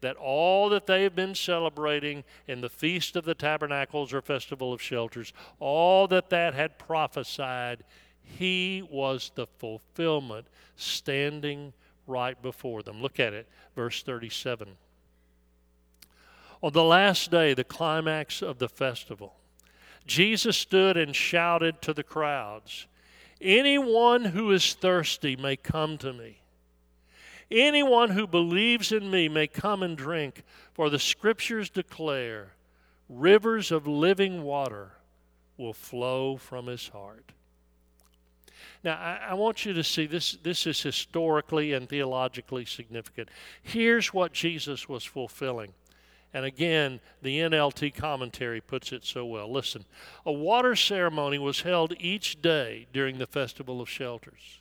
that 0.00 0.16
all 0.16 0.68
that 0.68 0.86
they 0.86 1.02
have 1.02 1.16
been 1.16 1.34
celebrating 1.34 2.22
in 2.46 2.60
the 2.60 2.68
Feast 2.68 3.16
of 3.16 3.24
the 3.24 3.34
Tabernacles 3.34 4.12
or 4.12 4.22
Festival 4.22 4.72
of 4.72 4.80
Shelters, 4.80 5.32
all 5.58 6.06
that 6.08 6.30
that 6.30 6.54
had 6.54 6.78
prophesied, 6.78 7.82
he 8.22 8.86
was 8.90 9.32
the 9.34 9.46
fulfillment 9.58 10.46
standing 10.76 11.72
right 12.06 12.40
before 12.40 12.82
them. 12.82 13.02
Look 13.02 13.18
at 13.18 13.32
it, 13.32 13.48
verse 13.74 14.02
37. 14.02 14.68
On 16.62 16.72
the 16.72 16.84
last 16.84 17.30
day, 17.30 17.54
the 17.54 17.64
climax 17.64 18.42
of 18.42 18.58
the 18.58 18.68
festival, 18.68 19.34
Jesus 20.06 20.56
stood 20.56 20.96
and 20.96 21.14
shouted 21.14 21.80
to 21.82 21.92
the 21.92 22.02
crowds 22.02 22.86
Anyone 23.40 24.24
who 24.24 24.50
is 24.50 24.74
thirsty 24.74 25.36
may 25.36 25.54
come 25.56 25.96
to 25.98 26.12
me. 26.12 26.40
Anyone 27.50 28.10
who 28.10 28.26
believes 28.26 28.90
in 28.90 29.10
me 29.10 29.28
may 29.28 29.46
come 29.46 29.82
and 29.82 29.96
drink, 29.96 30.42
for 30.72 30.90
the 30.90 30.98
scriptures 30.98 31.70
declare 31.70 32.54
rivers 33.08 33.70
of 33.70 33.86
living 33.86 34.42
water 34.42 34.90
will 35.56 35.72
flow 35.72 36.36
from 36.36 36.66
his 36.66 36.88
heart. 36.88 37.32
Now, 38.84 38.96
I, 38.96 39.30
I, 39.30 39.34
want 39.34 39.64
you 39.64 39.72
to 39.72 39.82
see 39.82 40.06
this, 40.06 40.38
this 40.42 40.66
is 40.66 40.80
historically 40.80 41.72
and 41.72 41.88
theologically 41.88 42.64
significant. 42.64 43.28
Here's 43.62 44.12
what 44.12 44.32
Jesus 44.32 44.88
was 44.88 45.04
fulfilling. 45.04 45.72
And 46.34 46.44
again, 46.44 47.00
the 47.22 47.38
NLT 47.38 47.94
commentary 47.94 48.60
puts 48.60 48.92
it 48.92 49.04
so 49.04 49.24
well. 49.24 49.50
Listen, 49.50 49.84
a 50.26 50.32
water 50.32 50.76
ceremony 50.76 51.38
was 51.38 51.62
held 51.62 51.94
each 51.98 52.42
day 52.42 52.86
during 52.92 53.18
the 53.18 53.26
Festival 53.26 53.80
of 53.80 53.88
Shelters, 53.88 54.60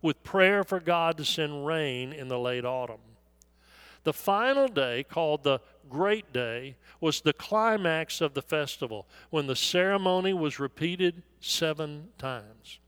with 0.00 0.24
prayer 0.24 0.64
for 0.64 0.80
God 0.80 1.18
to 1.18 1.24
send 1.24 1.66
rain 1.66 2.12
in 2.12 2.28
the 2.28 2.38
late 2.38 2.64
autumn. 2.64 3.00
The 4.04 4.12
final 4.12 4.68
day, 4.68 5.02
called 5.02 5.42
the 5.42 5.60
Great 5.90 6.32
Day, 6.32 6.76
was 7.00 7.20
the 7.20 7.32
climax 7.32 8.20
of 8.20 8.34
the 8.34 8.42
festival 8.42 9.06
when 9.30 9.48
the 9.48 9.56
ceremony 9.56 10.32
was 10.32 10.58
repeated 10.60 11.22
seven 11.40 12.08
times. 12.16 12.78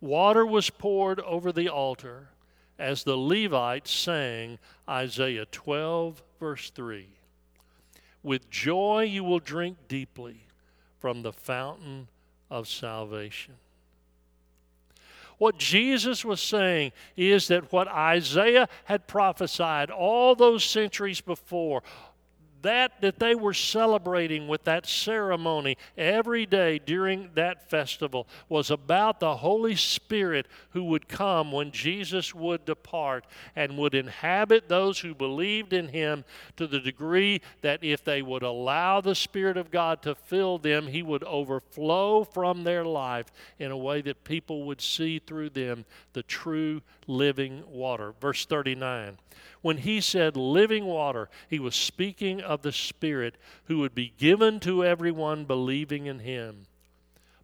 Water 0.00 0.44
was 0.44 0.70
poured 0.70 1.20
over 1.20 1.52
the 1.52 1.68
altar 1.68 2.30
as 2.80 3.04
the 3.04 3.16
Levites 3.16 3.90
sang 3.90 4.58
Isaiah 4.88 5.46
12, 5.46 6.22
verse 6.40 6.70
3. 6.70 7.06
With 8.22 8.50
joy 8.50 9.02
you 9.02 9.22
will 9.22 9.38
drink 9.38 9.76
deeply 9.86 10.46
from 10.98 11.22
the 11.22 11.32
fountain 11.32 12.08
of 12.50 12.66
salvation. 12.66 13.54
What 15.38 15.56
Jesus 15.56 16.24
was 16.24 16.40
saying 16.40 16.92
is 17.16 17.48
that 17.48 17.72
what 17.72 17.88
Isaiah 17.88 18.68
had 18.84 19.06
prophesied 19.06 19.90
all 19.90 20.34
those 20.34 20.64
centuries 20.64 21.22
before, 21.22 21.82
that 22.62 23.00
that 23.00 23.18
they 23.18 23.34
were 23.34 23.54
celebrating 23.54 24.48
with 24.48 24.64
that 24.64 24.86
ceremony 24.86 25.76
every 25.96 26.46
day 26.46 26.78
during 26.78 27.30
that 27.34 27.70
festival 27.70 28.26
was 28.48 28.70
about 28.70 29.20
the 29.20 29.36
Holy 29.36 29.76
Spirit 29.76 30.46
who 30.70 30.84
would 30.84 31.08
come 31.08 31.52
when 31.52 31.70
Jesus 31.70 32.34
would 32.34 32.64
depart 32.64 33.26
and 33.56 33.78
would 33.78 33.94
inhabit 33.94 34.68
those 34.68 34.98
who 34.98 35.14
believed 35.14 35.72
in 35.72 35.88
him 35.88 36.24
to 36.56 36.66
the 36.66 36.80
degree 36.80 37.40
that 37.62 37.82
if 37.82 38.04
they 38.04 38.22
would 38.22 38.42
allow 38.42 39.00
the 39.00 39.14
Spirit 39.14 39.56
of 39.56 39.70
God 39.70 40.02
to 40.02 40.14
fill 40.14 40.58
them, 40.58 40.86
he 40.86 41.02
would 41.02 41.24
overflow 41.24 42.24
from 42.24 42.64
their 42.64 42.84
life 42.84 43.26
in 43.58 43.70
a 43.70 43.76
way 43.76 44.00
that 44.02 44.24
people 44.24 44.64
would 44.64 44.80
see 44.80 45.18
through 45.18 45.50
them 45.50 45.84
the 46.12 46.22
true 46.22 46.82
living 47.06 47.62
water. 47.66 48.14
Verse 48.20 48.44
39 48.46 49.18
when 49.62 49.78
he 49.78 50.00
said 50.00 50.36
living 50.36 50.86
water, 50.86 51.28
he 51.48 51.58
was 51.58 51.74
speaking 51.74 52.40
of 52.50 52.62
the 52.62 52.72
Spirit 52.72 53.36
who 53.66 53.78
would 53.78 53.94
be 53.94 54.12
given 54.18 54.58
to 54.58 54.84
everyone 54.84 55.44
believing 55.44 56.06
in 56.06 56.18
him. 56.18 56.66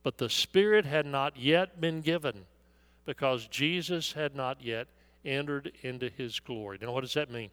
But 0.03 0.19
the 0.19 0.29
Spirit 0.29 0.85
had 0.85 1.07
not 1.07 1.38
yet 1.38 1.81
been 1.81 2.01
given 2.01 2.45
because 3.05 3.47
Jesus 3.47 4.14
had 4.14 4.35
not 4.35 4.61
yet 4.61 4.88
entered 5.25 5.71
into 5.83 6.09
his 6.09 6.40
glory. 6.40 6.79
Now, 6.83 6.90
what 6.90 7.03
does 7.03 7.14
that 7.14 7.31
mean? 7.31 7.51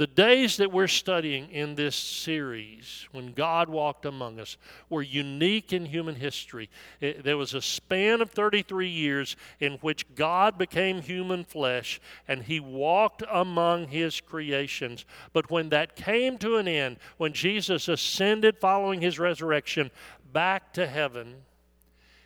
The 0.00 0.06
days 0.06 0.56
that 0.56 0.72
we're 0.72 0.88
studying 0.88 1.50
in 1.50 1.74
this 1.74 1.94
series, 1.94 3.06
when 3.12 3.34
God 3.34 3.68
walked 3.68 4.06
among 4.06 4.40
us, 4.40 4.56
were 4.88 5.02
unique 5.02 5.74
in 5.74 5.84
human 5.84 6.14
history. 6.14 6.70
It, 7.02 7.22
there 7.22 7.36
was 7.36 7.52
a 7.52 7.60
span 7.60 8.22
of 8.22 8.30
33 8.30 8.88
years 8.88 9.36
in 9.58 9.74
which 9.82 10.06
God 10.14 10.56
became 10.56 11.02
human 11.02 11.44
flesh 11.44 12.00
and 12.26 12.44
he 12.44 12.60
walked 12.60 13.22
among 13.30 13.88
his 13.88 14.22
creations. 14.22 15.04
But 15.34 15.50
when 15.50 15.68
that 15.68 15.96
came 15.96 16.38
to 16.38 16.56
an 16.56 16.66
end, 16.66 16.96
when 17.18 17.34
Jesus 17.34 17.86
ascended 17.86 18.56
following 18.56 19.02
his 19.02 19.18
resurrection 19.18 19.90
back 20.32 20.72
to 20.72 20.86
heaven, 20.86 21.42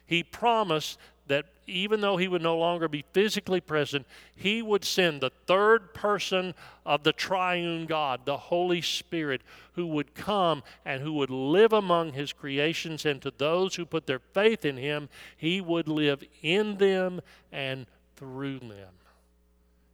he 0.07 0.23
promised 0.23 0.97
that 1.27 1.47
even 1.67 2.01
though 2.01 2.17
he 2.17 2.29
would 2.29 2.43
no 2.43 2.59
longer 2.59 2.89
be 2.89 3.05
physically 3.13 3.61
present, 3.61 4.07
he 4.37 4.61
would 4.61 4.85
send 4.85 5.21
the 5.21 5.33
third 5.47 5.95
person 5.95 6.55
of 6.85 7.03
the 7.03 7.13
triune 7.13 7.87
God, 7.87 8.21
the 8.25 8.37
Holy 8.37 8.83
Spirit, 8.83 9.41
who 9.73 9.87
would 9.87 10.15
come 10.15 10.63
and 10.85 11.03
who 11.03 11.15
would 11.15 11.31
live 11.31 11.73
among 11.73 12.13
his 12.13 12.33
creations. 12.33 13.07
And 13.07 13.23
to 13.23 13.33
those 13.37 13.75
who 13.75 13.87
put 13.87 14.07
their 14.07 14.19
faith 14.19 14.65
in 14.65 14.77
him, 14.77 15.09
he 15.37 15.61
would 15.61 15.89
live 15.89 16.23
in 16.43 16.77
them 16.77 17.21
and 17.51 17.87
through 18.17 18.59
them. 18.59 18.93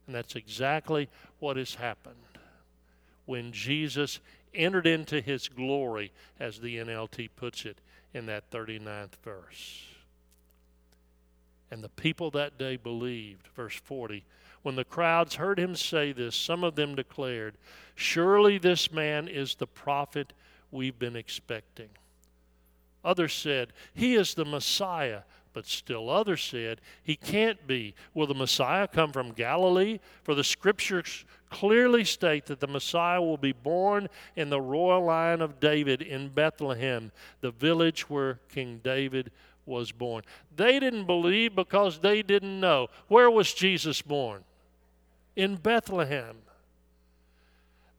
And 0.07 0.15
that's 0.15 0.35
exactly 0.35 1.07
what 1.39 1.55
has 1.55 1.75
happened 1.75 2.15
when 3.25 3.53
Jesus 3.53 4.19
entered 4.53 4.85
into 4.85 5.21
his 5.21 5.47
glory, 5.47 6.11
as 6.37 6.59
the 6.59 6.77
NLT 6.77 7.29
puts 7.37 7.65
it 7.65 7.77
in 8.13 8.25
that 8.25 8.51
39th 8.51 9.15
verse. 9.23 9.90
And 11.71 11.83
the 11.83 11.89
people 11.89 12.29
that 12.31 12.57
day 12.57 12.75
believed. 12.75 13.47
Verse 13.55 13.75
40. 13.75 14.25
When 14.61 14.75
the 14.75 14.83
crowds 14.83 15.35
heard 15.35 15.57
him 15.57 15.75
say 15.75 16.11
this, 16.11 16.35
some 16.35 16.63
of 16.63 16.75
them 16.75 16.95
declared, 16.95 17.55
Surely 17.95 18.57
this 18.57 18.91
man 18.91 19.27
is 19.27 19.55
the 19.55 19.67
prophet 19.67 20.33
we've 20.69 20.99
been 20.99 21.15
expecting. 21.15 21.89
Others 23.03 23.33
said, 23.33 23.73
He 23.93 24.15
is 24.15 24.33
the 24.33 24.45
Messiah. 24.45 25.21
But 25.53 25.67
still 25.67 26.09
others 26.09 26.41
said, 26.41 26.79
He 27.03 27.15
can't 27.15 27.67
be. 27.67 27.93
Will 28.13 28.27
the 28.27 28.33
Messiah 28.33 28.87
come 28.87 29.11
from 29.11 29.33
Galilee? 29.33 29.99
For 30.23 30.33
the 30.33 30.43
scriptures 30.43 31.25
clearly 31.49 32.05
state 32.05 32.45
that 32.45 32.61
the 32.61 32.67
Messiah 32.67 33.21
will 33.21 33.37
be 33.37 33.51
born 33.51 34.07
in 34.37 34.49
the 34.49 34.61
royal 34.61 35.03
line 35.03 35.41
of 35.41 35.59
David 35.59 36.01
in 36.01 36.29
Bethlehem, 36.29 37.11
the 37.41 37.51
village 37.51 38.09
where 38.09 38.39
King 38.47 38.79
David 38.81 39.31
was 39.65 39.91
born. 39.91 40.23
They 40.55 40.79
didn't 40.79 41.05
believe 41.05 41.55
because 41.55 41.99
they 41.99 42.21
didn't 42.21 42.59
know. 42.59 42.87
Where 43.07 43.29
was 43.29 43.53
Jesus 43.53 44.01
born? 44.01 44.43
In 45.35 45.55
Bethlehem. 45.55 46.37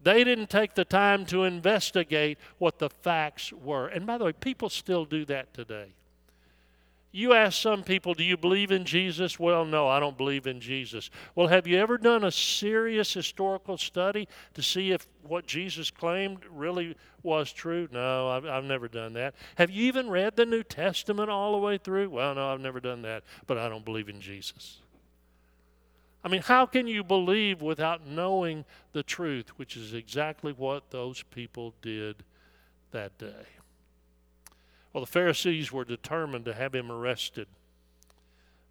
They 0.02 0.24
didn't 0.24 0.50
take 0.50 0.74
the 0.74 0.84
time 0.84 1.24
to 1.26 1.44
investigate 1.44 2.38
what 2.58 2.78
the 2.78 2.90
facts 2.90 3.52
were. 3.52 3.86
And 3.86 4.06
by 4.06 4.18
the 4.18 4.24
way, 4.24 4.32
people 4.32 4.68
still 4.68 5.04
do 5.04 5.24
that 5.26 5.54
today. 5.54 5.88
You 7.14 7.34
ask 7.34 7.60
some 7.60 7.82
people, 7.82 8.14
Do 8.14 8.24
you 8.24 8.38
believe 8.38 8.70
in 8.70 8.86
Jesus? 8.86 9.38
Well, 9.38 9.66
no, 9.66 9.86
I 9.86 10.00
don't 10.00 10.16
believe 10.16 10.46
in 10.46 10.60
Jesus. 10.60 11.10
Well, 11.34 11.48
have 11.48 11.66
you 11.66 11.78
ever 11.78 11.98
done 11.98 12.24
a 12.24 12.32
serious 12.32 13.12
historical 13.12 13.76
study 13.76 14.26
to 14.54 14.62
see 14.62 14.92
if 14.92 15.06
what 15.22 15.46
Jesus 15.46 15.90
claimed 15.90 16.40
really 16.50 16.96
was 17.22 17.52
true? 17.52 17.86
No, 17.92 18.28
I've, 18.28 18.46
I've 18.46 18.64
never 18.64 18.88
done 18.88 19.12
that. 19.12 19.34
Have 19.56 19.70
you 19.70 19.84
even 19.84 20.08
read 20.08 20.36
the 20.36 20.46
New 20.46 20.62
Testament 20.62 21.28
all 21.28 21.52
the 21.52 21.58
way 21.58 21.76
through? 21.76 22.08
Well, 22.08 22.34
no, 22.34 22.50
I've 22.50 22.60
never 22.60 22.80
done 22.80 23.02
that, 23.02 23.24
but 23.46 23.58
I 23.58 23.68
don't 23.68 23.84
believe 23.84 24.08
in 24.08 24.22
Jesus. 24.22 24.78
I 26.24 26.28
mean, 26.28 26.40
how 26.40 26.64
can 26.64 26.86
you 26.86 27.04
believe 27.04 27.60
without 27.60 28.06
knowing 28.06 28.64
the 28.92 29.02
truth, 29.02 29.50
which 29.58 29.76
is 29.76 29.92
exactly 29.92 30.52
what 30.52 30.90
those 30.90 31.22
people 31.24 31.74
did 31.82 32.24
that 32.92 33.18
day? 33.18 33.44
Well, 34.92 35.04
the 35.04 35.10
Pharisees 35.10 35.72
were 35.72 35.84
determined 35.84 36.44
to 36.44 36.54
have 36.54 36.74
him 36.74 36.92
arrested. 36.92 37.46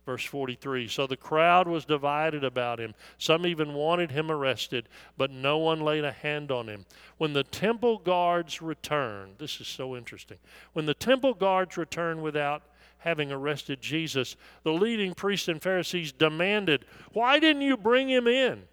Verse 0.06 0.26
43 0.26 0.88
So 0.88 1.08
the 1.08 1.18
crowd 1.18 1.68
was 1.68 1.86
divided 1.86 2.44
about 2.44 2.80
him. 2.80 2.94
Some 3.18 3.46
even 3.46 3.74
wanted 3.74 4.12
him 4.12 4.32
arrested, 4.32 4.90
but 5.18 5.32
no 5.32 5.58
one 5.58 5.82
laid 5.82 6.04
a 6.04 6.12
hand 6.12 6.52
on 6.52 6.68
him. 6.68 6.86
When 7.18 7.34
the 7.34 7.44
temple 7.44 8.00
guards 8.00 8.62
returned, 8.62 9.36
this 9.38 9.62
is 9.62 9.68
so 9.68 9.96
interesting. 9.96 10.38
When 10.74 10.86
the 10.86 10.94
temple 10.94 11.34
guards 11.34 11.78
returned 11.78 12.22
without 12.22 12.64
having 13.00 13.32
arrested 13.32 13.82
Jesus, 13.82 14.36
the 14.64 14.74
leading 14.74 15.14
priests 15.14 15.48
and 15.48 15.62
Pharisees 15.62 16.12
demanded, 16.12 16.86
Why 17.14 17.40
didn't 17.40 17.64
you 17.64 17.78
bring 17.78 18.10
him 18.10 18.28
in? 18.28 18.64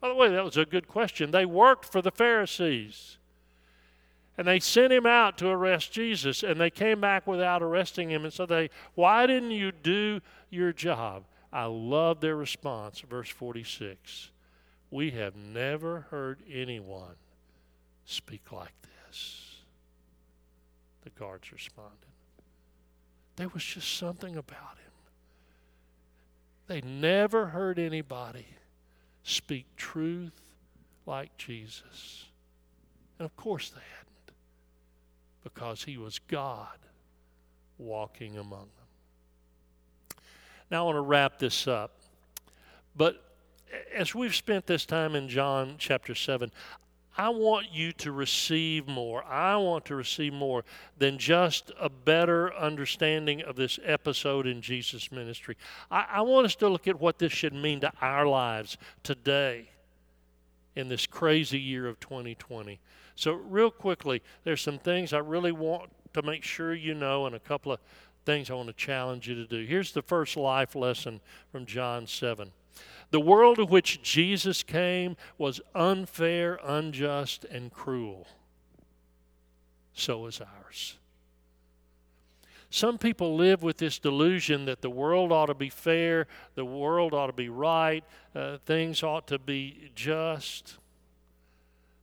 By 0.00 0.08
the 0.08 0.14
way, 0.14 0.28
that 0.30 0.44
was 0.44 0.58
a 0.58 0.66
good 0.66 0.88
question. 0.88 1.30
They 1.30 1.46
worked 1.46 1.86
for 1.86 2.02
the 2.02 2.10
Pharisees. 2.10 3.18
And 4.36 4.48
they 4.48 4.58
sent 4.58 4.92
him 4.92 5.06
out 5.06 5.38
to 5.38 5.48
arrest 5.48 5.92
Jesus, 5.92 6.42
and 6.42 6.60
they 6.60 6.70
came 6.70 7.00
back 7.00 7.26
without 7.26 7.62
arresting 7.62 8.10
him. 8.10 8.24
And 8.24 8.32
so 8.32 8.46
they, 8.46 8.70
why 8.94 9.26
didn't 9.26 9.52
you 9.52 9.70
do 9.70 10.20
your 10.50 10.72
job? 10.72 11.24
I 11.52 11.66
love 11.66 12.20
their 12.20 12.36
response, 12.36 13.00
verse 13.00 13.28
46. 13.28 14.30
We 14.90 15.12
have 15.12 15.36
never 15.36 16.06
heard 16.10 16.40
anyone 16.52 17.14
speak 18.04 18.50
like 18.50 18.74
this. 18.82 19.56
The 21.02 21.10
guards 21.10 21.52
responded. 21.52 21.92
There 23.36 23.48
was 23.48 23.64
just 23.64 23.96
something 23.96 24.36
about 24.36 24.78
him. 24.78 24.92
They 26.66 26.80
never 26.80 27.46
heard 27.46 27.78
anybody 27.78 28.46
speak 29.22 29.66
truth 29.76 30.32
like 31.06 31.36
Jesus. 31.36 32.26
And 33.18 33.26
of 33.26 33.36
course 33.36 33.70
they 33.70 33.80
hadn't, 33.96 34.03
because 35.44 35.84
he 35.84 35.96
was 35.96 36.18
God 36.18 36.78
walking 37.78 38.38
among 38.38 38.68
them. 38.76 40.18
Now 40.70 40.82
I 40.82 40.86
want 40.86 40.96
to 40.96 41.02
wrap 41.02 41.38
this 41.38 41.68
up. 41.68 41.92
But 42.96 43.22
as 43.94 44.14
we've 44.14 44.34
spent 44.34 44.66
this 44.66 44.86
time 44.86 45.14
in 45.14 45.28
John 45.28 45.76
chapter 45.78 46.14
7, 46.14 46.50
I 47.16 47.28
want 47.28 47.72
you 47.72 47.92
to 47.92 48.10
receive 48.10 48.88
more. 48.88 49.22
I 49.24 49.56
want 49.56 49.84
to 49.86 49.94
receive 49.94 50.32
more 50.32 50.64
than 50.98 51.18
just 51.18 51.70
a 51.80 51.88
better 51.88 52.52
understanding 52.54 53.42
of 53.42 53.54
this 53.54 53.78
episode 53.84 54.48
in 54.48 54.60
Jesus' 54.60 55.12
ministry. 55.12 55.56
I, 55.90 56.06
I, 56.14 56.20
want 56.22 56.46
us 56.46 56.56
to 56.56 56.68
look 56.68 56.88
at 56.88 57.00
what 57.00 57.20
this 57.20 57.30
should 57.30 57.54
mean 57.54 57.80
to 57.80 57.92
our 58.00 58.26
lives 58.26 58.76
today 59.04 59.68
in 60.74 60.88
this 60.88 61.06
crazy 61.06 61.60
year 61.60 61.86
of 61.86 62.00
2020. 62.00 62.80
So, 63.16 63.32
real 63.32 63.70
quickly, 63.70 64.22
there's 64.42 64.60
some 64.60 64.78
things 64.78 65.12
I 65.12 65.18
really 65.18 65.52
want 65.52 65.90
to 66.14 66.22
make 66.22 66.42
sure 66.42 66.74
you 66.74 66.94
know, 66.94 67.26
and 67.26 67.34
a 67.34 67.40
couple 67.40 67.72
of 67.72 67.80
things 68.24 68.50
I 68.50 68.54
want 68.54 68.68
to 68.68 68.74
challenge 68.74 69.28
you 69.28 69.34
to 69.34 69.46
do. 69.46 69.64
Here's 69.64 69.92
the 69.92 70.02
first 70.02 70.36
life 70.36 70.74
lesson 70.74 71.20
from 71.52 71.66
John 71.66 72.06
7. 72.06 72.50
The 73.10 73.20
world 73.20 73.58
of 73.58 73.70
which 73.70 74.02
Jesus 74.02 74.62
came 74.62 75.16
was 75.38 75.60
unfair, 75.74 76.58
unjust, 76.64 77.44
and 77.44 77.72
cruel. 77.72 78.26
So 79.92 80.26
is 80.26 80.40
ours. 80.40 80.96
Some 82.70 82.98
people 82.98 83.36
live 83.36 83.62
with 83.62 83.76
this 83.76 84.00
delusion 84.00 84.64
that 84.64 84.82
the 84.82 84.90
world 84.90 85.30
ought 85.30 85.46
to 85.46 85.54
be 85.54 85.68
fair, 85.68 86.26
the 86.56 86.64
world 86.64 87.14
ought 87.14 87.28
to 87.28 87.32
be 87.32 87.48
right, 87.48 88.02
uh, 88.34 88.58
things 88.66 89.04
ought 89.04 89.28
to 89.28 89.38
be 89.38 89.92
just. 89.94 90.78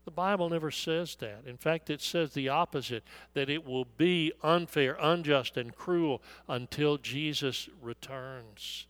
The 0.05 0.11
Bible 0.11 0.49
never 0.49 0.71
says 0.71 1.15
that. 1.19 1.43
In 1.45 1.57
fact, 1.57 1.89
it 1.89 2.01
says 2.01 2.33
the 2.33 2.49
opposite 2.49 3.03
that 3.33 3.49
it 3.49 3.65
will 3.65 3.85
be 3.85 4.31
unfair, 4.41 4.97
unjust, 4.99 5.57
and 5.57 5.75
cruel 5.75 6.21
until 6.47 6.97
Jesus 6.97 7.69
returns. 7.81 8.87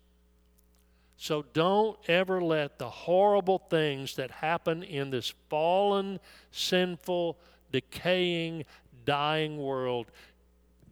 So 1.17 1.45
don't 1.53 1.97
ever 2.07 2.41
let 2.41 2.79
the 2.79 2.89
horrible 2.89 3.59
things 3.59 4.15
that 4.15 4.31
happen 4.31 4.83
in 4.83 5.09
this 5.09 5.33
fallen, 5.49 6.19
sinful, 6.51 7.37
decaying, 7.71 8.65
dying 9.05 9.57
world 9.57 10.07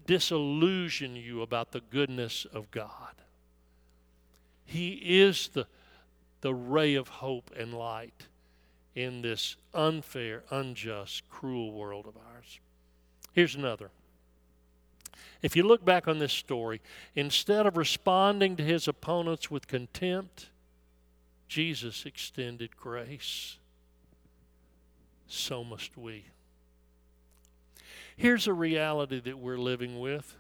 disillusion 0.09 1.15
you 1.15 1.43
about 1.43 1.71
the 1.71 1.81
goodness 1.81 2.43
of 2.51 2.71
God. 2.71 3.13
He 4.65 4.93
is 5.21 5.49
the, 5.49 5.67
the 6.41 6.51
ray 6.51 6.95
of 6.95 7.07
hope 7.07 7.51
and 7.55 7.75
light 7.75 8.25
in 8.99 9.21
this 9.21 9.55
unfair, 9.73 10.43
unjust, 10.51 11.23
cruel 11.29 11.71
world 11.71 12.05
of 12.05 12.17
ours. 12.17 12.59
Here's 13.31 13.55
another. 13.55 13.91
If 15.41 15.55
you 15.55 15.63
look 15.63 15.85
back 15.85 16.07
on 16.07 16.19
this 16.19 16.33
story, 16.33 16.81
instead 17.15 17.65
of 17.65 17.77
responding 17.77 18.57
to 18.57 18.63
his 18.63 18.89
opponents 18.89 19.49
with 19.49 19.67
contempt, 19.67 20.49
Jesus 21.47 22.05
extended 22.05 22.75
grace. 22.75 23.57
So 25.27 25.63
must 25.63 25.97
we. 25.97 26.25
Here's 28.17 28.47
a 28.47 28.53
reality 28.53 29.21
that 29.21 29.39
we're 29.39 29.57
living 29.57 29.99
with 29.99 30.35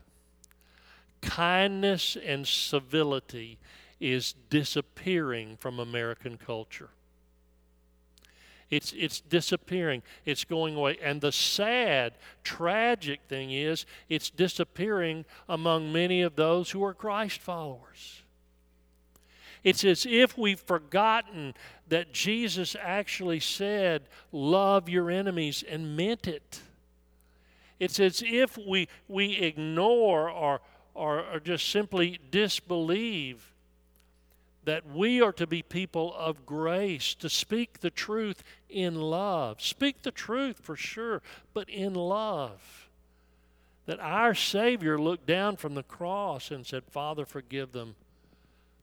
kindness 1.21 2.17
and 2.25 2.47
civility 2.47 3.57
is 3.99 4.33
disappearing 4.49 5.57
from 5.57 5.79
American 5.79 6.37
culture. 6.37 6.89
It's, 8.69 8.93
it's 8.95 9.19
disappearing. 9.21 10.03
It's 10.25 10.43
going 10.43 10.75
away. 10.75 10.97
And 11.01 11.21
the 11.21 11.31
sad, 11.31 12.13
tragic 12.43 13.21
thing 13.27 13.51
is, 13.51 13.85
it's 14.09 14.29
disappearing 14.29 15.25
among 15.47 15.91
many 15.91 16.21
of 16.21 16.35
those 16.35 16.71
who 16.71 16.83
are 16.83 16.93
Christ 16.93 17.41
followers. 17.41 18.21
It's 19.63 19.83
as 19.83 20.05
if 20.05 20.37
we've 20.37 20.59
forgotten 20.59 21.55
that 21.87 22.13
Jesus 22.13 22.75
actually 22.79 23.39
said, 23.39 24.03
Love 24.31 24.87
your 24.87 25.09
enemies, 25.09 25.63
and 25.67 25.97
meant 25.97 26.27
it. 26.27 26.61
It's 27.79 27.99
as 27.99 28.23
if 28.25 28.57
we, 28.57 28.87
we 29.07 29.37
ignore 29.37 30.29
or, 30.29 30.61
or, 30.93 31.25
or 31.25 31.39
just 31.39 31.69
simply 31.69 32.19
disbelieve 32.29 33.51
that 34.65 34.85
we 34.87 35.21
are 35.21 35.33
to 35.33 35.47
be 35.47 35.61
people 35.61 36.13
of 36.15 36.45
grace, 36.45 37.15
to 37.15 37.29
speak 37.29 37.79
the 37.79 37.89
truth 37.89 38.43
in 38.69 38.95
love. 38.95 39.61
Speak 39.61 40.01
the 40.01 40.11
truth 40.11 40.59
for 40.61 40.75
sure, 40.75 41.21
but 41.53 41.69
in 41.69 41.93
love. 41.93 42.89
That 43.85 43.99
our 43.99 44.35
Savior 44.35 44.99
looked 44.99 45.25
down 45.25 45.55
from 45.55 45.75
the 45.75 45.83
cross 45.83 46.51
and 46.51 46.65
said, 46.65 46.83
Father, 46.91 47.25
forgive 47.25 47.71
them. 47.71 47.95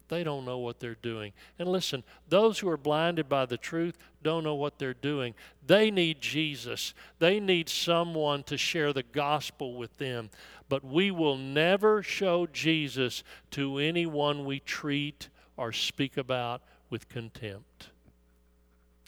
They 0.09 0.23
don't 0.23 0.45
know 0.45 0.59
what 0.59 0.81
they're 0.81 0.97
doing. 1.01 1.33
And 1.59 1.69
listen, 1.69 2.05
those 2.29 2.59
who 2.59 2.69
are 2.69 2.77
blinded 2.77 3.29
by 3.29 3.47
the 3.47 3.57
truth 3.57 3.99
don't 4.23 4.45
know 4.45 4.55
what 4.55 4.79
they're 4.79 4.95
doing. 4.95 5.35
They 5.67 5.91
need 5.91 6.21
Jesus. 6.21 6.95
They 7.19 7.41
need 7.41 7.69
someone 7.69 8.45
to 8.45 8.57
share 8.57 8.93
the 8.93 9.03
gospel 9.03 9.75
with 9.75 9.97
them. 9.99 10.31
But 10.69 10.85
we 10.85 11.11
will 11.11 11.37
never 11.37 12.03
show 12.03 12.47
Jesus 12.47 13.25
to 13.53 13.79
anyone 13.79 14.45
we 14.45 14.61
treat 14.61 15.29
or 15.57 15.73
speak 15.73 16.17
about 16.17 16.63
with 16.91 17.09
contempt. 17.09 17.89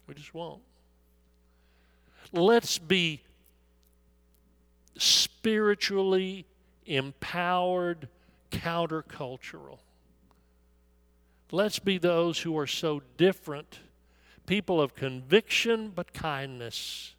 We 0.07 0.15
just 0.15 0.35
won't. 0.35 0.63
Let's 2.33 2.79
be 2.79 3.23
spiritually 4.97 6.47
empowered, 6.87 8.09
countercultural. 8.51 9.79
Let's 11.51 11.79
be 11.79 11.99
those 11.99 12.41
who 12.41 12.59
are 12.59 12.67
so 12.67 13.03
different, 13.17 13.79
people 14.47 14.81
of 14.81 14.95
conviction 14.95 15.93
but 15.95 16.13
kindness, 16.13 17.15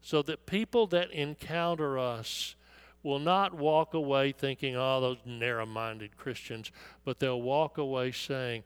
so 0.00 0.22
that 0.22 0.46
people 0.46 0.86
that 0.88 1.10
encounter 1.10 1.98
us 1.98 2.54
will 3.02 3.18
not 3.18 3.54
walk 3.54 3.94
away 3.94 4.32
thinking, 4.32 4.76
oh, 4.76 5.00
those 5.00 5.18
narrow 5.24 5.66
minded 5.66 6.16
Christians, 6.16 6.70
but 7.04 7.18
they'll 7.18 7.42
walk 7.42 7.78
away 7.78 8.12
saying, 8.12 8.62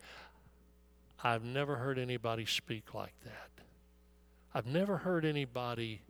I've 1.22 1.44
never 1.44 1.76
heard 1.76 1.98
anybody 1.98 2.44
speak 2.44 2.94
like 2.94 3.14
that. 3.24 3.50
I've 4.54 4.66
never 4.66 4.98
heard 4.98 5.24
anybody 5.24 6.02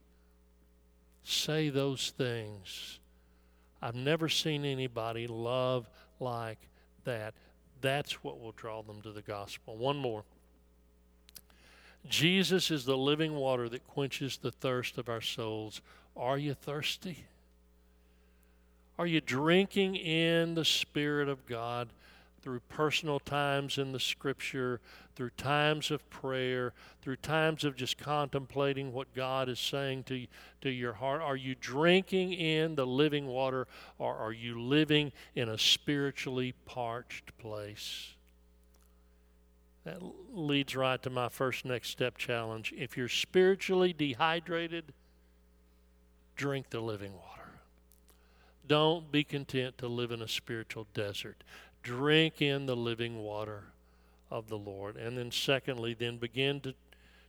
say 1.22 1.68
those 1.68 2.12
things. 2.16 2.98
I've 3.80 3.94
never 3.94 4.28
seen 4.28 4.64
anybody 4.64 5.26
love 5.26 5.88
like 6.20 6.58
that. 7.04 7.34
That's 7.80 8.24
what 8.24 8.40
will 8.40 8.52
draw 8.52 8.82
them 8.82 9.02
to 9.02 9.12
the 9.12 9.22
gospel. 9.22 9.76
One 9.76 9.96
more. 9.96 10.24
Jesus 12.08 12.70
is 12.70 12.84
the 12.84 12.96
living 12.96 13.34
water 13.34 13.68
that 13.68 13.86
quenches 13.86 14.36
the 14.36 14.52
thirst 14.52 14.98
of 14.98 15.08
our 15.08 15.20
souls. 15.20 15.80
Are 16.16 16.38
you 16.38 16.54
thirsty? 16.54 17.24
Are 18.98 19.06
you 19.06 19.20
drinking 19.20 19.96
in 19.96 20.54
the 20.54 20.64
Spirit 20.64 21.28
of 21.28 21.46
God 21.46 21.88
through 22.40 22.60
personal 22.68 23.18
times 23.20 23.76
in 23.76 23.92
the 23.92 24.00
Scripture, 24.00 24.80
through 25.16 25.30
times 25.30 25.90
of 25.90 26.08
prayer, 26.10 26.72
through 27.02 27.16
times 27.16 27.64
of 27.64 27.76
just 27.76 27.98
contemplating 27.98 28.92
what 28.92 29.12
God 29.14 29.48
is 29.48 29.58
saying 29.58 30.04
to, 30.04 30.26
to 30.62 30.70
your 30.70 30.94
heart? 30.94 31.20
Are 31.20 31.36
you 31.36 31.54
drinking 31.54 32.32
in 32.32 32.74
the 32.74 32.86
living 32.86 33.26
water, 33.26 33.66
or 33.98 34.14
are 34.14 34.32
you 34.32 34.60
living 34.60 35.12
in 35.34 35.48
a 35.48 35.58
spiritually 35.58 36.54
parched 36.64 37.36
place? 37.38 38.14
That 39.84 39.98
leads 40.32 40.74
right 40.74 41.02
to 41.02 41.10
my 41.10 41.28
first 41.28 41.64
next 41.64 41.90
step 41.90 42.16
challenge. 42.16 42.74
If 42.76 42.96
you're 42.96 43.08
spiritually 43.08 43.92
dehydrated, 43.92 44.92
drink 46.34 46.70
the 46.70 46.80
living 46.80 47.12
water. 47.12 47.45
Don't 48.66 49.12
be 49.12 49.24
content 49.24 49.78
to 49.78 49.88
live 49.88 50.10
in 50.10 50.22
a 50.22 50.28
spiritual 50.28 50.86
desert. 50.94 51.42
Drink 51.82 52.42
in 52.42 52.66
the 52.66 52.76
living 52.76 53.18
water 53.18 53.64
of 54.30 54.48
the 54.48 54.58
Lord. 54.58 54.96
And 54.96 55.16
then, 55.16 55.30
secondly, 55.30 55.94
then 55.94 56.16
begin 56.16 56.60
to, 56.62 56.74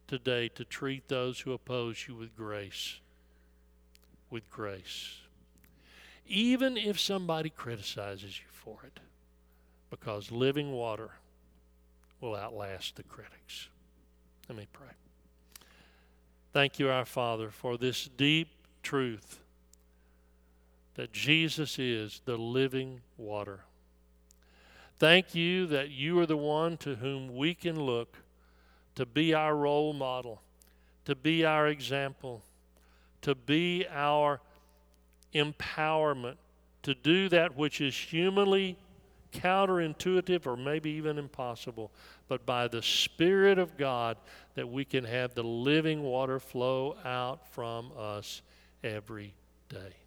today 0.07 0.49
to 0.49 0.65
treat 0.65 1.07
those 1.07 1.41
who 1.41 1.53
oppose 1.53 2.05
you 2.07 2.15
with 2.15 2.35
grace. 2.35 2.99
With 4.29 4.49
grace. 4.49 5.17
Even 6.25 6.75
if 6.75 6.99
somebody 6.99 7.49
criticizes 7.49 8.39
you 8.39 8.47
for 8.51 8.79
it, 8.83 8.99
because 9.89 10.31
living 10.31 10.71
water 10.71 11.11
will 12.19 12.35
outlast 12.35 12.95
the 12.95 13.03
critics. 13.03 13.69
Let 14.49 14.57
me 14.57 14.67
pray. 14.73 14.87
Thank 16.51 16.79
you, 16.79 16.89
our 16.89 17.05
Father, 17.05 17.49
for 17.49 17.77
this 17.77 18.09
deep 18.17 18.49
truth 18.81 19.39
that 20.97 21.13
Jesus 21.13 21.77
is 21.79 22.21
the 22.25 22.37
living 22.37 23.01
water. 23.17 23.61
Thank 24.97 25.35
you 25.35 25.67
that 25.67 25.91
you 25.91 26.19
are 26.19 26.25
the 26.25 26.35
one 26.35 26.75
to 26.77 26.95
whom 26.95 27.35
we 27.35 27.53
can 27.53 27.79
look 27.79 28.17
to 28.95 29.05
be 29.05 29.33
our 29.33 29.55
role 29.55 29.93
model, 29.93 30.41
to 31.05 31.13
be 31.13 31.45
our 31.45 31.67
example, 31.67 32.41
to 33.21 33.35
be 33.35 33.85
our 33.91 34.41
empowerment, 35.35 36.37
to 36.81 36.95
do 36.95 37.29
that 37.29 37.55
which 37.55 37.79
is 37.79 37.95
humanly 37.95 38.75
counterintuitive 39.31 40.47
or 40.47 40.57
maybe 40.57 40.89
even 40.89 41.19
impossible, 41.19 41.91
but 42.27 42.43
by 42.43 42.67
the 42.67 42.81
Spirit 42.81 43.59
of 43.59 43.77
God 43.77 44.17
that 44.55 44.67
we 44.67 44.83
can 44.83 45.03
have 45.03 45.35
the 45.35 45.43
living 45.43 46.01
water 46.01 46.39
flow 46.39 46.95
out 47.05 47.47
from 47.53 47.91
us 47.95 48.41
every 48.83 49.35
day. 49.69 50.06